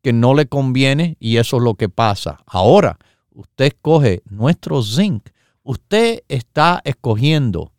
que 0.01 0.13
no 0.13 0.33
le 0.33 0.47
conviene 0.47 1.17
y 1.19 1.37
eso 1.37 1.57
es 1.57 1.63
lo 1.63 1.75
que 1.75 1.89
pasa. 1.89 2.41
Ahora, 2.45 2.97
usted 3.31 3.65
escoge 3.65 4.21
nuestro 4.25 4.81
zinc. 4.81 5.29
Usted 5.61 6.23
está 6.27 6.81
escogiendo 6.83 7.72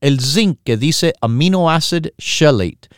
el 0.00 0.20
zinc 0.20 0.60
que 0.64 0.76
dice 0.76 1.14
amino 1.20 1.70
acid 1.70 2.08
chelate. 2.18 2.88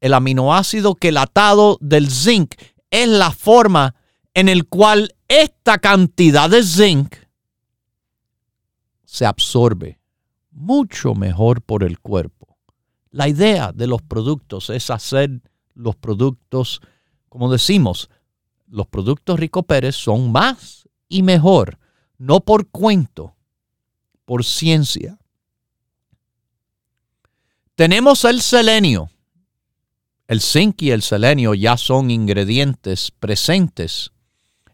El 0.00 0.14
aminoácido 0.14 0.94
quelatado 0.94 1.78
del 1.80 2.10
zinc 2.10 2.54
es 2.90 3.08
la 3.08 3.30
forma 3.30 3.94
en 4.34 4.48
el 4.48 4.66
cual 4.66 5.14
esta 5.26 5.78
cantidad 5.78 6.48
de 6.48 6.62
zinc 6.62 7.14
se 9.04 9.26
absorbe 9.26 9.98
mucho 10.50 11.14
mejor 11.14 11.62
por 11.62 11.82
el 11.82 11.98
cuerpo. 11.98 12.58
La 13.10 13.28
idea 13.28 13.72
de 13.72 13.86
los 13.86 14.02
productos 14.02 14.70
es 14.70 14.90
hacer 14.90 15.40
los 15.74 15.96
productos, 15.96 16.80
como 17.28 17.50
decimos, 17.50 18.10
los 18.66 18.86
productos 18.86 19.40
Rico 19.40 19.62
Pérez 19.62 19.96
son 19.96 20.30
más 20.30 20.88
y 21.08 21.22
mejor, 21.22 21.78
no 22.18 22.40
por 22.40 22.68
cuento, 22.68 23.34
por 24.24 24.44
ciencia. 24.44 25.18
Tenemos 27.78 28.24
el 28.24 28.42
selenio. 28.42 29.08
El 30.26 30.40
zinc 30.40 30.82
y 30.82 30.90
el 30.90 31.00
selenio 31.00 31.54
ya 31.54 31.76
son 31.76 32.10
ingredientes 32.10 33.12
presentes 33.12 34.10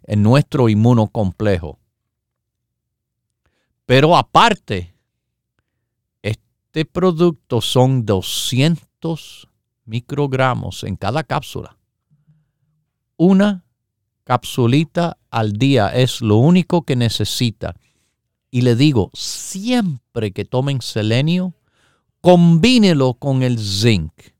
en 0.04 0.22
nuestro 0.22 0.70
inmunocomplejo. 0.70 1.78
Pero 3.84 4.16
aparte, 4.16 4.94
este 6.22 6.86
producto 6.86 7.60
son 7.60 8.06
200 8.06 9.48
microgramos 9.84 10.82
en 10.82 10.96
cada 10.96 11.24
cápsula. 11.24 11.76
Una 13.18 13.66
capsulita 14.24 15.18
al 15.28 15.52
día 15.52 15.88
es 15.88 16.22
lo 16.22 16.36
único 16.36 16.86
que 16.86 16.96
necesita. 16.96 17.76
Y 18.50 18.62
le 18.62 18.74
digo, 18.74 19.10
siempre 19.12 20.32
que 20.32 20.46
tomen 20.46 20.80
selenio, 20.80 21.54
combínelo 22.24 23.12
con 23.12 23.42
el 23.42 23.58
zinc. 23.58 24.32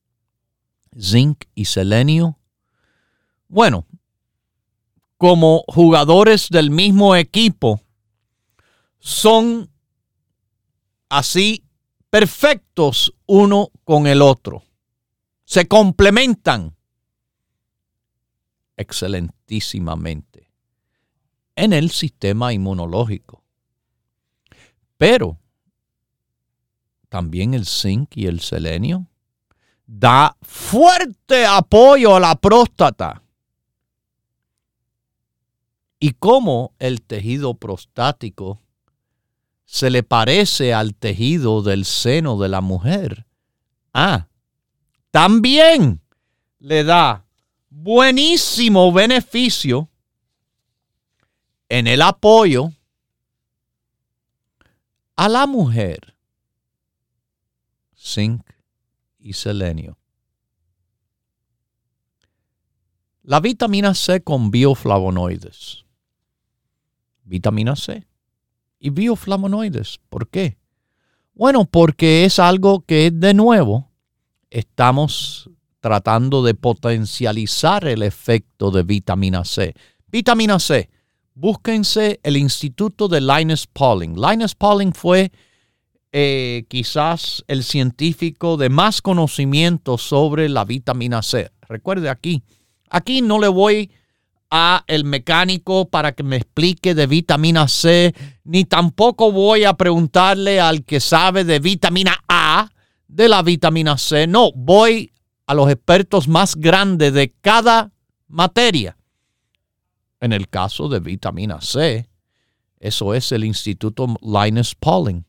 Zinc 0.98 1.44
y 1.54 1.66
selenio. 1.66 2.38
Bueno, 3.46 3.86
como 5.18 5.64
jugadores 5.68 6.48
del 6.48 6.70
mismo 6.70 7.14
equipo, 7.14 7.82
son 9.00 9.70
así 11.10 11.66
perfectos 12.08 13.12
uno 13.26 13.68
con 13.84 14.06
el 14.06 14.22
otro. 14.22 14.62
Se 15.44 15.68
complementan 15.68 16.74
excelentísimamente 18.78 20.50
en 21.54 21.74
el 21.74 21.90
sistema 21.90 22.54
inmunológico. 22.54 23.44
Pero 24.96 25.38
también 27.14 27.54
el 27.54 27.64
zinc 27.64 28.16
y 28.16 28.26
el 28.26 28.40
selenio 28.40 29.06
da 29.86 30.36
fuerte 30.42 31.46
apoyo 31.46 32.16
a 32.16 32.18
la 32.18 32.34
próstata. 32.34 33.22
Y 36.00 36.14
cómo 36.14 36.74
el 36.80 37.02
tejido 37.02 37.54
prostático 37.54 38.60
se 39.64 39.90
le 39.90 40.02
parece 40.02 40.74
al 40.74 40.96
tejido 40.96 41.62
del 41.62 41.84
seno 41.84 42.36
de 42.36 42.48
la 42.48 42.60
mujer. 42.60 43.26
Ah, 43.92 44.26
también 45.12 46.00
le 46.58 46.82
da 46.82 47.24
buenísimo 47.70 48.92
beneficio 48.92 49.88
en 51.68 51.86
el 51.86 52.02
apoyo 52.02 52.72
a 55.14 55.28
la 55.28 55.46
mujer. 55.46 56.13
Zinc 58.04 58.42
y 59.18 59.32
selenio. 59.32 59.96
La 63.22 63.40
vitamina 63.40 63.94
C 63.94 64.22
con 64.22 64.50
bioflavonoides. 64.50 65.84
Vitamina 67.24 67.74
C 67.74 68.06
y 68.78 68.90
bioflavonoides. 68.90 69.98
¿Por 70.10 70.28
qué? 70.28 70.58
Bueno, 71.32 71.64
porque 71.64 72.26
es 72.26 72.38
algo 72.38 72.84
que 72.84 73.10
de 73.10 73.32
nuevo 73.32 73.90
estamos 74.50 75.50
tratando 75.80 76.42
de 76.42 76.54
potencializar 76.54 77.86
el 77.86 78.02
efecto 78.02 78.70
de 78.70 78.82
vitamina 78.82 79.44
C. 79.44 79.74
Vitamina 80.06 80.58
C, 80.58 80.90
búsquense 81.34 82.20
el 82.22 82.36
Instituto 82.36 83.08
de 83.08 83.20
Linus 83.20 83.66
Pauling. 83.66 84.14
Linus 84.14 84.54
Pauling 84.54 84.92
fue 84.92 85.32
eh, 86.16 86.66
quizás 86.68 87.44
el 87.48 87.64
científico 87.64 88.56
de 88.56 88.68
más 88.68 89.02
conocimiento 89.02 89.98
sobre 89.98 90.48
la 90.48 90.64
vitamina 90.64 91.22
C. 91.22 91.50
Recuerde 91.68 92.08
aquí, 92.08 92.44
aquí 92.88 93.20
no 93.20 93.40
le 93.40 93.48
voy 93.48 93.90
a 94.48 94.84
el 94.86 95.04
mecánico 95.04 95.88
para 95.88 96.12
que 96.12 96.22
me 96.22 96.36
explique 96.36 96.94
de 96.94 97.08
vitamina 97.08 97.66
C, 97.66 98.14
ni 98.44 98.64
tampoco 98.64 99.32
voy 99.32 99.64
a 99.64 99.74
preguntarle 99.74 100.60
al 100.60 100.84
que 100.84 101.00
sabe 101.00 101.42
de 101.42 101.58
vitamina 101.58 102.22
A 102.28 102.70
de 103.08 103.28
la 103.28 103.42
vitamina 103.42 103.98
C. 103.98 104.28
No, 104.28 104.52
voy 104.52 105.12
a 105.48 105.54
los 105.54 105.68
expertos 105.68 106.28
más 106.28 106.54
grandes 106.54 107.12
de 107.12 107.34
cada 107.40 107.90
materia. 108.28 108.96
En 110.20 110.32
el 110.32 110.48
caso 110.48 110.88
de 110.88 111.00
vitamina 111.00 111.60
C, 111.60 112.08
eso 112.78 113.14
es 113.14 113.32
el 113.32 113.42
Instituto 113.42 114.14
Linus 114.22 114.76
Pauling. 114.76 115.24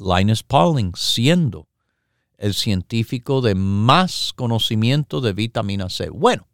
Linus 0.00 0.42
Pauling 0.42 0.92
siendo 0.94 1.68
el 2.38 2.54
científico 2.54 3.40
de 3.40 3.54
más 3.54 4.32
conocimiento 4.34 5.20
de 5.20 5.32
vitamina 5.32 5.88
C. 5.88 6.10
Bueno, 6.10 6.46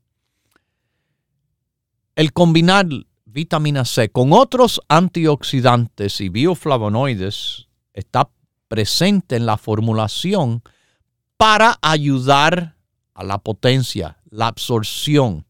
el 2.15 2.33
combinar 2.33 2.87
vitamina 3.25 3.85
C 3.85 4.11
con 4.11 4.33
otros 4.33 4.81
antioxidantes 4.89 6.21
y 6.21 6.29
bioflavonoides 6.29 7.69
está 7.93 8.31
presente 8.69 9.37
en 9.37 9.47
la 9.47 9.57
formulación 9.57 10.63
para 11.37 11.79
ayudar 11.83 12.77
a 13.15 13.25
la 13.25 13.39
potencia, 13.39 14.19
la 14.31 14.49
absorción. 14.49 15.47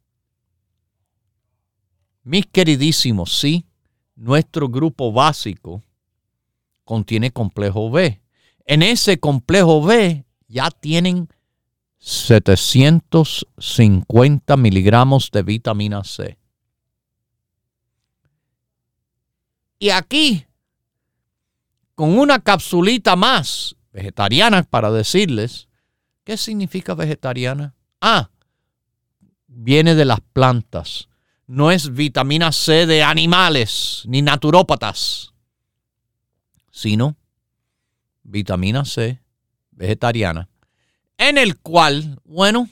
Mis 2.22 2.47
queridísimos, 2.47 3.38
sí, 3.38 3.66
nuestro 4.14 4.68
grupo 4.68 5.12
básico 5.12 5.82
contiene 6.91 7.30
complejo 7.30 7.88
B. 7.88 8.20
En 8.66 8.82
ese 8.82 9.20
complejo 9.20 9.80
B 9.80 10.24
ya 10.49 10.72
tienen 10.72 11.28
750 11.99 14.57
miligramos 14.57 15.30
de 15.30 15.45
vitamina 15.45 16.03
C. 16.03 16.36
Y 19.78 19.91
aquí, 19.91 20.47
con 21.95 22.18
una 22.18 22.41
capsulita 22.41 23.14
más 23.14 23.76
vegetariana 23.93 24.64
para 24.64 24.91
decirles, 24.91 25.68
¿qué 26.24 26.36
significa 26.36 26.97
vegetariana? 26.97 27.76
Ah, 28.01 28.30
viene 29.47 29.95
de 29.95 30.07
las 30.07 30.18
plantas. 30.32 31.09
No 31.47 31.70
es 31.70 31.95
vitamina 31.95 32.51
C 32.51 32.86
de 32.86 33.05
animales 33.05 34.03
ni 34.07 34.22
naturópatas 34.22 35.30
sino 36.81 37.16
vitamina 38.22 38.87
C 38.87 39.20
vegetariana, 39.70 40.49
en 41.18 41.37
el 41.37 41.59
cual, 41.59 42.18
bueno, 42.24 42.70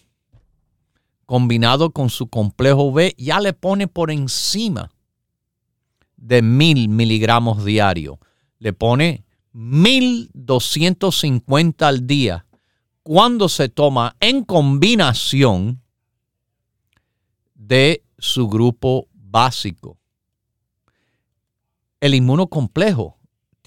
combinado 1.26 1.90
con 1.90 2.08
su 2.08 2.28
complejo 2.28 2.90
B, 2.90 3.14
ya 3.18 3.38
le 3.38 3.52
pone 3.52 3.86
por 3.86 4.10
encima 4.10 4.90
de 6.16 6.40
mil 6.40 6.88
miligramos 6.88 7.66
diario. 7.66 8.18
Le 8.58 8.72
pone 8.72 9.26
1250 9.52 11.86
al 11.86 12.06
día 12.06 12.46
cuando 13.02 13.50
se 13.50 13.68
toma 13.68 14.16
en 14.20 14.42
combinación 14.42 15.82
de 17.54 18.02
su 18.16 18.48
grupo 18.48 19.06
básico. 19.12 19.98
El 22.00 22.14
inmunocomplejo 22.14 23.17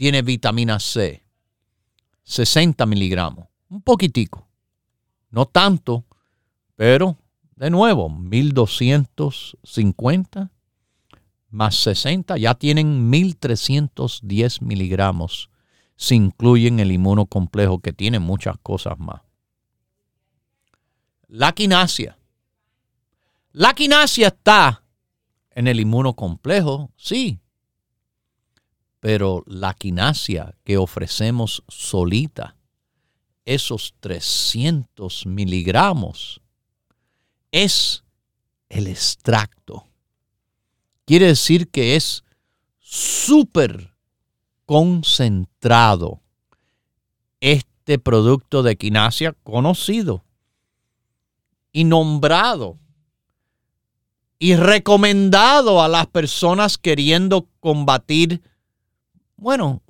tiene 0.01 0.23
vitamina 0.23 0.79
C, 0.79 1.23
60 2.23 2.87
miligramos, 2.87 3.45
un 3.69 3.83
poquitico, 3.83 4.47
no 5.29 5.45
tanto, 5.45 6.05
pero 6.75 7.19
de 7.55 7.69
nuevo, 7.69 8.09
1250 8.09 10.49
más 11.51 11.75
60, 11.75 12.35
ya 12.39 12.55
tienen 12.55 13.11
1310 13.11 14.63
miligramos 14.63 15.51
si 15.95 16.15
incluyen 16.15 16.79
el 16.79 16.91
inmunocomplejo 16.91 17.77
que 17.77 17.93
tiene 17.93 18.17
muchas 18.17 18.55
cosas 18.63 18.97
más. 18.97 19.21
La 21.27 21.51
quinasia. 21.51 22.17
La 23.51 23.75
quinasia 23.75 24.29
está 24.29 24.83
en 25.51 25.67
el 25.67 25.79
inmunocomplejo, 25.79 26.89
sí, 26.95 27.40
pero 29.01 29.43
la 29.47 29.73
quinasia 29.73 30.55
que 30.63 30.77
ofrecemos 30.77 31.63
solita, 31.67 32.55
esos 33.45 33.95
300 33.99 35.25
miligramos, 35.25 36.39
es 37.51 38.03
el 38.69 38.85
extracto. 38.87 39.87
Quiere 41.05 41.25
decir 41.25 41.69
que 41.69 41.95
es 41.95 42.23
súper 42.79 43.91
concentrado 44.67 46.21
este 47.39 47.97
producto 47.97 48.61
de 48.61 48.77
quinasia 48.77 49.33
conocido 49.43 50.23
y 51.71 51.85
nombrado 51.85 52.77
y 54.37 54.55
recomendado 54.55 55.81
a 55.81 55.87
las 55.87 56.05
personas 56.05 56.77
queriendo 56.77 57.47
combatir 57.59 58.43
bueno, 59.41 59.81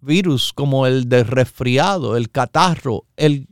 virus 0.00 0.54
como 0.54 0.86
el 0.86 1.06
de 1.06 1.22
resfriado, 1.22 2.16
el 2.16 2.30
catarro, 2.30 3.04
el 3.14 3.46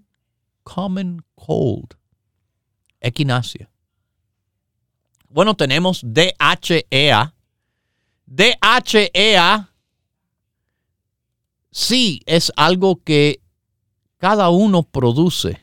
common 0.62 1.22
cold, 1.34 1.98
equinacia. 2.98 3.70
Bueno, 5.28 5.54
tenemos 5.54 6.00
DHEA. 6.02 7.34
DHEA 8.24 9.70
sí 11.70 12.22
es 12.24 12.50
algo 12.56 13.02
que 13.04 13.42
cada 14.16 14.48
uno 14.48 14.82
produce, 14.82 15.60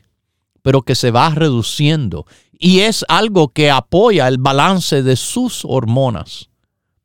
pero 0.62 0.82
que 0.82 0.94
se 0.94 1.10
va 1.10 1.30
reduciendo. 1.30 2.24
Y 2.52 2.82
es 2.82 3.04
algo 3.08 3.48
que 3.48 3.72
apoya 3.72 4.28
el 4.28 4.38
balance 4.38 5.02
de 5.02 5.16
sus 5.16 5.64
hormonas, 5.64 6.50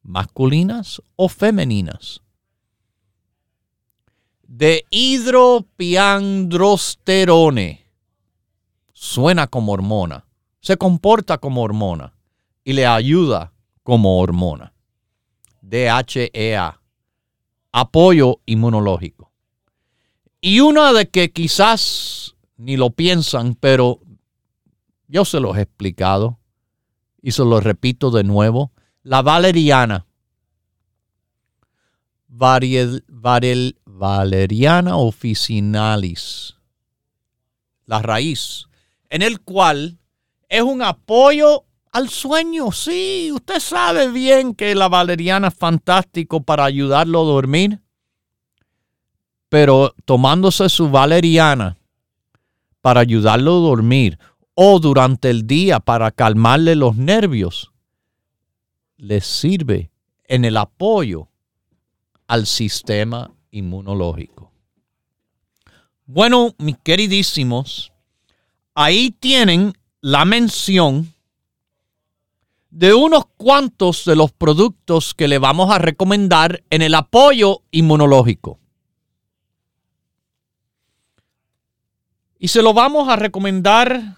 masculinas 0.03 1.01
o 1.15 1.27
femeninas 1.27 2.21
de 4.51 4.85
hidropiandrosterone. 4.89 7.87
Suena 8.91 9.47
como 9.47 9.71
hormona, 9.71 10.27
se 10.59 10.75
comporta 10.75 11.37
como 11.37 11.61
hormona 11.61 12.17
y 12.65 12.73
le 12.73 12.85
ayuda 12.85 13.53
como 13.81 14.19
hormona. 14.19 14.73
DHEA, 15.61 16.81
apoyo 17.71 18.41
inmunológico. 18.45 19.31
Y 20.41 20.59
una 20.59 20.91
de 20.91 21.07
que 21.07 21.31
quizás 21.31 22.35
ni 22.57 22.75
lo 22.75 22.89
piensan, 22.89 23.55
pero 23.55 24.01
yo 25.07 25.23
se 25.23 25.39
los 25.39 25.55
he 25.55 25.61
explicado 25.61 26.39
y 27.21 27.31
se 27.31 27.45
lo 27.45 27.61
repito 27.61 28.11
de 28.11 28.25
nuevo, 28.25 28.73
la 29.01 29.21
valeriana 29.21 30.07
Valeriana 34.01 34.97
officinalis, 34.97 36.57
la 37.85 38.01
raíz, 38.01 38.65
en 39.11 39.21
el 39.21 39.41
cual 39.41 39.99
es 40.49 40.63
un 40.63 40.81
apoyo 40.81 41.65
al 41.91 42.09
sueño. 42.09 42.71
Sí, 42.71 43.29
usted 43.31 43.59
sabe 43.59 44.09
bien 44.09 44.55
que 44.55 44.73
la 44.73 44.89
valeriana 44.89 45.49
es 45.49 45.53
fantástico 45.53 46.41
para 46.41 46.65
ayudarlo 46.65 47.21
a 47.21 47.25
dormir, 47.25 47.79
pero 49.49 49.93
tomándose 50.05 50.67
su 50.69 50.89
valeriana 50.89 51.77
para 52.81 53.01
ayudarlo 53.01 53.51
a 53.51 53.59
dormir 53.59 54.17
o 54.55 54.79
durante 54.79 55.29
el 55.29 55.45
día 55.45 55.79
para 55.79 56.09
calmarle 56.09 56.75
los 56.75 56.95
nervios, 56.95 57.71
le 58.97 59.21
sirve 59.21 59.91
en 60.23 60.43
el 60.43 60.57
apoyo 60.57 61.29
al 62.25 62.47
sistema 62.47 63.31
inmunológico. 63.51 64.51
Bueno, 66.05 66.55
mis 66.57 66.77
queridísimos, 66.77 67.91
ahí 68.73 69.11
tienen 69.11 69.73
la 70.01 70.25
mención 70.25 71.13
de 72.69 72.93
unos 72.93 73.25
cuantos 73.37 74.05
de 74.05 74.15
los 74.15 74.31
productos 74.31 75.13
que 75.13 75.27
le 75.27 75.37
vamos 75.37 75.69
a 75.69 75.77
recomendar 75.77 76.63
en 76.69 76.81
el 76.81 76.95
apoyo 76.95 77.63
inmunológico. 77.71 78.59
Y 82.39 82.47
se 82.47 82.63
lo 82.63 82.73
vamos 82.73 83.07
a 83.07 83.17
recomendar 83.17 84.17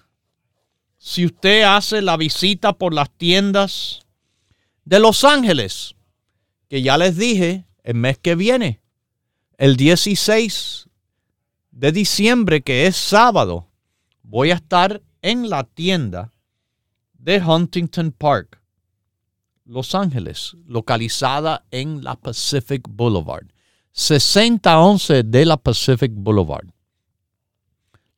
si 0.96 1.26
usted 1.26 1.64
hace 1.64 2.00
la 2.00 2.16
visita 2.16 2.72
por 2.72 2.94
las 2.94 3.10
tiendas 3.10 4.00
de 4.86 4.98
Los 4.98 5.24
Ángeles, 5.24 5.94
que 6.68 6.80
ya 6.80 6.96
les 6.96 7.18
dije, 7.18 7.66
el 7.82 7.96
mes 7.96 8.16
que 8.16 8.34
viene, 8.34 8.80
el 9.58 9.76
16 9.76 10.88
de 11.70 11.92
diciembre, 11.92 12.62
que 12.62 12.86
es 12.86 12.96
sábado, 12.96 13.68
voy 14.22 14.50
a 14.50 14.54
estar 14.54 15.02
en 15.22 15.48
la 15.48 15.64
tienda 15.64 16.32
de 17.14 17.42
Huntington 17.42 18.12
Park, 18.12 18.60
Los 19.64 19.94
Ángeles, 19.94 20.56
localizada 20.66 21.64
en 21.70 22.04
la 22.04 22.16
Pacific 22.16 22.86
Boulevard, 22.88 23.46
6011 23.92 25.22
de 25.22 25.46
la 25.46 25.56
Pacific 25.56 26.12
Boulevard. 26.14 26.66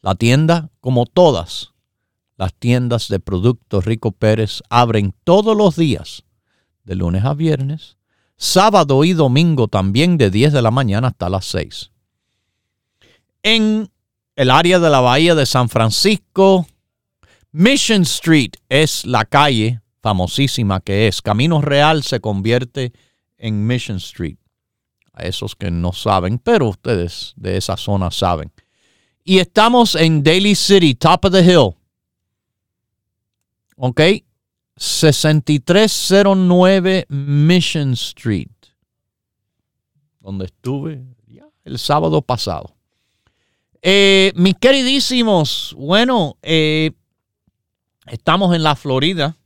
La 0.03 0.15
tienda, 0.15 0.71
como 0.81 1.07
todas 1.07 1.73
las 2.37 2.55
tiendas 2.55 3.09
de 3.09 3.21
productos 3.21 3.85
Rico 3.85 4.13
Pérez, 4.13 4.63
abren 4.69 5.15
todos 5.25 5.57
los 5.57 5.77
días, 5.77 6.25
de 6.85 6.95
lunes 6.95 7.25
a 7.25 7.35
viernes, 7.35 7.96
sábado 8.37 9.05
y 9.05 9.13
domingo 9.13 9.69
también 9.69 10.19
de 10.19 10.31
10 10.31 10.53
de 10.53 10.63
la 10.63 10.71
mañana 10.71 11.09
hasta 11.09 11.29
las 11.29 11.47
6. 11.47 11.91
En 13.43 13.91
el 14.35 14.51
área 14.51 14.79
de 14.79 14.91
la 14.91 15.01
Bahía 15.01 15.35
de 15.35 15.47
San 15.47 15.69
Francisco, 15.69 16.67
Mission 17.53 18.03
Street 18.03 18.53
es 18.69 19.07
la 19.07 19.25
calle 19.25 19.81
famosísima 20.03 20.81
que 20.81 21.09
es. 21.09 21.23
Camino 21.23 21.61
Real 21.63 22.03
se 22.03 22.21
convierte 22.21 22.93
en 23.39 23.67
Mission 23.67 23.97
Street. 23.97 24.37
A 25.13 25.25
esos 25.25 25.57
que 25.57 25.71
no 25.71 25.93
saben, 25.93 26.39
pero 26.39 26.69
ustedes 26.69 27.33
de 27.37 27.57
esa 27.57 27.77
zona 27.77 28.11
saben. 28.11 28.53
Y 29.25 29.39
estamos 29.39 29.95
en 29.95 30.23
Daly 30.23 30.55
City, 30.55 30.95
top 30.95 31.25
of 31.25 31.33
the 31.33 31.41
hill. 31.41 31.75
¿Ok? 33.77 34.01
6309 34.77 37.07
Mission 37.09 37.93
Street. 37.93 38.49
Donde 40.21 40.47
estuve 40.47 41.05
el 41.65 41.79
sábado 41.79 42.23
pasado. 42.23 42.75
Eh, 43.83 44.33
mis 44.37 44.55
queridísimos, 44.55 45.75
bueno, 45.79 46.39
eh, 46.43 46.93
Estamos 48.07 48.55
en 48.55 48.63
la 48.63 48.77
Florida. 48.77 49.37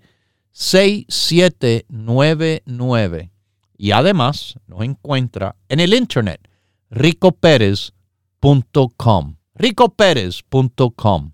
6799. 0.53 3.31
Y 3.75 3.91
además 3.91 4.55
nos 4.67 4.83
encuentra 4.83 5.55
en 5.67 5.79
el 5.79 5.95
internet 5.95 6.47
ricoperez.com. 6.89 9.35
ricoperez.com. 9.55 11.31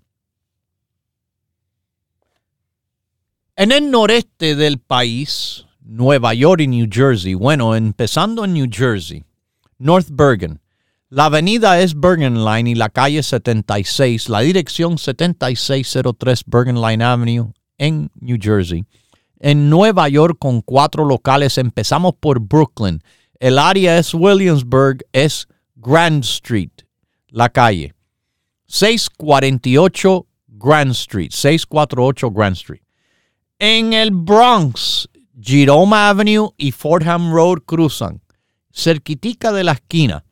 En 3.56 3.72
el 3.72 3.90
noreste 3.90 4.54
del 4.56 4.78
país, 4.78 5.66
Nueva 5.82 6.34
York 6.34 6.60
y 6.60 6.66
New 6.66 6.88
Jersey, 6.90 7.34
bueno, 7.34 7.74
empezando 7.74 8.44
en 8.44 8.54
New 8.54 8.68
Jersey, 8.70 9.24
North 9.78 10.08
Bergen, 10.10 10.60
la 11.08 11.24
avenida 11.24 11.80
es 11.80 11.98
Bergen 11.98 12.44
Line 12.44 12.70
y 12.70 12.74
la 12.74 12.88
calle 12.88 13.22
76, 13.22 14.28
la 14.28 14.40
dirección 14.40 14.98
7603 14.98 16.44
Bergen 16.46 16.80
Line 16.80 17.02
Avenue 17.02 17.52
en 17.78 18.10
New 18.20 18.38
Jersey 18.40 18.84
en 19.40 19.70
Nueva 19.70 20.08
York 20.08 20.36
con 20.38 20.60
cuatro 20.60 21.04
locales. 21.04 21.58
Empezamos 21.58 22.14
por 22.20 22.38
Brooklyn. 22.38 23.02
El 23.40 23.58
área 23.58 23.98
es 23.98 24.14
Williamsburg, 24.14 24.98
es 25.12 25.48
Grand 25.76 26.22
Street, 26.22 26.70
la 27.28 27.48
calle. 27.48 27.94
648 28.66 30.26
Grand 30.46 30.92
Street, 30.92 31.30
648 31.32 32.30
Grand 32.30 32.54
Street. 32.54 32.82
En 33.58 33.92
el 33.92 34.10
Bronx, 34.10 35.08
Jerome 35.42 35.96
Avenue 35.96 36.50
y 36.58 36.70
Fordham 36.70 37.32
Road 37.32 37.60
cruzan, 37.64 38.20
cerquitica 38.70 39.52
de 39.52 39.64
la 39.64 39.72
esquina, 39.72 40.22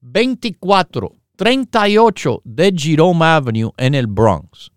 2438 0.00 2.42
de 2.44 2.74
Jerome 2.76 3.24
Avenue 3.24 3.72
en 3.78 3.94
el 3.94 4.06
Bronx. 4.06 4.70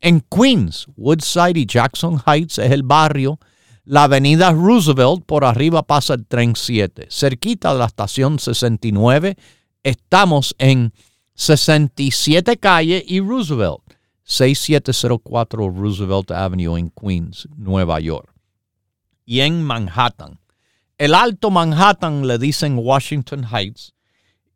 En 0.00 0.20
Queens, 0.20 0.88
Woodside 0.96 1.58
y 1.58 1.66
Jackson 1.66 2.20
Heights 2.26 2.58
es 2.58 2.72
el 2.72 2.82
barrio. 2.82 3.38
La 3.84 4.02
avenida 4.04 4.52
Roosevelt, 4.52 5.24
por 5.24 5.44
arriba 5.44 5.84
pasa 5.84 6.14
el 6.14 6.26
tren 6.26 6.56
7. 6.56 7.06
Cerquita 7.08 7.72
de 7.72 7.78
la 7.78 7.86
estación 7.86 8.40
69, 8.40 9.36
estamos 9.84 10.56
en 10.58 10.92
67 11.34 12.56
Calle 12.56 13.04
y 13.06 13.20
Roosevelt. 13.20 13.78
6704 14.24 15.70
Roosevelt 15.70 16.32
Avenue 16.32 16.76
en 16.76 16.90
Queens, 16.90 17.46
Nueva 17.56 18.00
York. 18.00 18.35
Y 19.26 19.40
en 19.40 19.62
Manhattan. 19.62 20.40
El 20.96 21.14
Alto 21.14 21.50
Manhattan 21.50 22.26
le 22.26 22.38
dicen 22.38 22.78
Washington 22.78 23.44
Heights. 23.52 23.92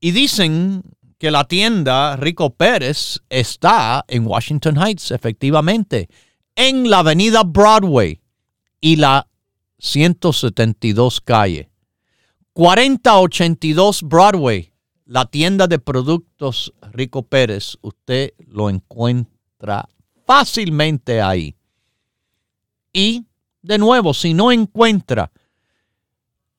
Y 0.00 0.12
dicen 0.12 0.82
que 1.18 1.30
la 1.30 1.44
tienda 1.44 2.16
Rico 2.16 2.54
Pérez 2.54 3.20
está 3.28 4.06
en 4.08 4.26
Washington 4.26 4.78
Heights, 4.78 5.10
efectivamente, 5.10 6.08
en 6.56 6.88
la 6.88 7.00
avenida 7.00 7.42
Broadway 7.42 8.22
y 8.80 8.96
la 8.96 9.28
172 9.78 11.20
calle. 11.20 11.70
4082 12.54 14.02
Broadway, 14.02 14.72
la 15.04 15.26
tienda 15.26 15.66
de 15.66 15.78
productos 15.78 16.72
Rico 16.92 17.22
Pérez, 17.22 17.76
usted 17.82 18.32
lo 18.46 18.70
encuentra 18.70 19.88
fácilmente 20.26 21.20
ahí. 21.20 21.54
Y, 22.92 23.26
de 23.62 23.78
nuevo, 23.78 24.14
si 24.14 24.34
no 24.34 24.52
encuentra 24.52 25.30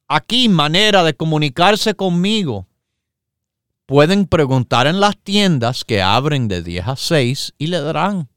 aquí 0.07 0.49
manera 0.49 1.03
de 1.03 1.13
comunicarse 1.13 1.95
conmigo, 1.95 2.67
pueden 3.85 4.25
preguntar 4.25 4.87
en 4.87 4.99
las 4.99 5.17
tiendas 5.17 5.83
que 5.83 6.01
abren 6.01 6.47
de 6.47 6.61
10 6.61 6.87
a 6.87 6.95
6 6.95 7.53
y 7.57 7.67
le 7.67 7.81
darán 7.81 8.29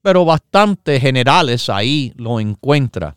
pero 0.03 0.25
bastante 0.25 1.01
generales, 1.01 1.69
ahí 1.69 2.13
lo 2.17 2.41
encuentra. 2.41 3.17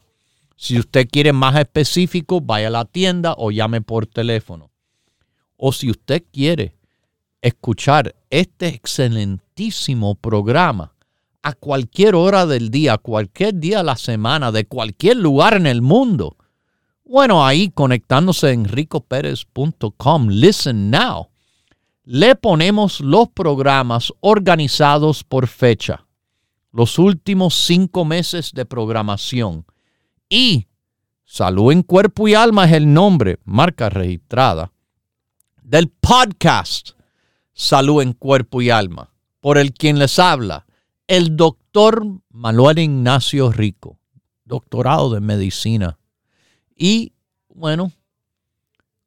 Si 0.56 0.80
usted 0.80 1.08
quiere 1.10 1.34
más 1.34 1.56
específico, 1.56 2.42
vaya 2.42 2.68
a 2.68 2.72
la 2.72 2.86
tienda 2.86 3.36
o 3.38 3.52
llame 3.52 3.82
por 3.82 4.08
teléfono. 4.08 4.72
O 5.56 5.72
si 5.72 5.90
usted 5.90 6.24
quiere 6.32 6.76
escuchar 7.42 8.16
este 8.30 8.68
excelentísimo 8.68 10.16
programa 10.16 10.94
a 11.48 11.54
cualquier 11.54 12.16
hora 12.16 12.45
del 12.45 12.70
día, 12.70 12.98
cualquier 12.98 13.56
día 13.56 13.78
de 13.78 13.86
la 13.86 13.95
semana, 13.95 14.52
de 14.52 14.66
cualquier 14.66 15.16
lugar 15.16 15.54
en 15.54 15.66
el 15.66 15.82
mundo. 15.82 16.36
Bueno, 17.06 17.45
ahí 17.45 17.70
conectándose 17.70 18.52
en 18.52 18.66
ricopérez.com, 18.66 20.28
listen 20.28 20.91
now, 20.91 21.30
le 22.04 22.36
ponemos 22.36 23.00
los 23.00 23.30
programas 23.30 24.12
organizados 24.20 25.24
por 25.24 25.48
fecha, 25.48 26.06
los 26.74 27.00
últimos 27.00 27.56
cinco 27.56 28.04
meses 28.04 28.52
de 28.54 28.66
programación. 28.66 29.66
Y 30.30 30.68
Salud 31.24 31.72
en 31.72 31.84
Cuerpo 31.84 32.28
y 32.28 32.34
Alma 32.34 32.66
es 32.66 32.74
el 32.74 32.93
nombre, 32.93 33.39
marca 33.45 33.89
registrada, 33.89 34.74
del 35.64 35.88
podcast 35.88 36.91
Salud 37.54 38.02
en 38.02 38.12
Cuerpo 38.12 38.62
y 38.62 38.70
Alma, 38.70 39.14
por 39.39 39.58
el 39.58 39.74
quien 39.74 39.98
les 39.98 40.20
habla, 40.20 40.66
el 41.08 41.38
doctor 41.38 42.05
Manuel 42.30 42.80
Ignacio 42.80 43.51
Rico, 43.51 43.97
doctorado 44.43 45.10
de 45.10 45.22
medicina. 45.22 45.97
Y 46.76 47.14
bueno, 47.49 47.91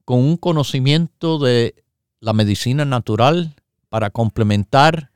con 0.05 0.18
un 0.18 0.36
conocimiento 0.36 1.38
de 1.38 1.74
la 2.20 2.32
medicina 2.32 2.84
natural 2.84 3.55
para 3.88 4.11
complementar 4.11 5.11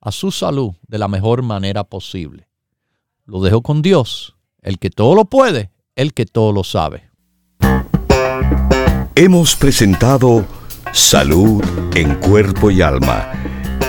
a 0.00 0.12
su 0.12 0.30
salud 0.30 0.72
de 0.86 0.98
la 0.98 1.08
mejor 1.08 1.42
manera 1.42 1.84
posible. 1.84 2.48
Lo 3.24 3.40
dejo 3.40 3.62
con 3.62 3.82
Dios, 3.82 4.36
el 4.62 4.78
que 4.78 4.90
todo 4.90 5.14
lo 5.14 5.24
puede, 5.24 5.70
el 5.94 6.14
que 6.14 6.26
todo 6.26 6.52
lo 6.52 6.64
sabe. 6.64 7.10
Hemos 9.14 9.54
presentado 9.56 10.46
Salud 10.92 11.62
en 11.94 12.14
Cuerpo 12.16 12.70
y 12.70 12.82
Alma, 12.82 13.30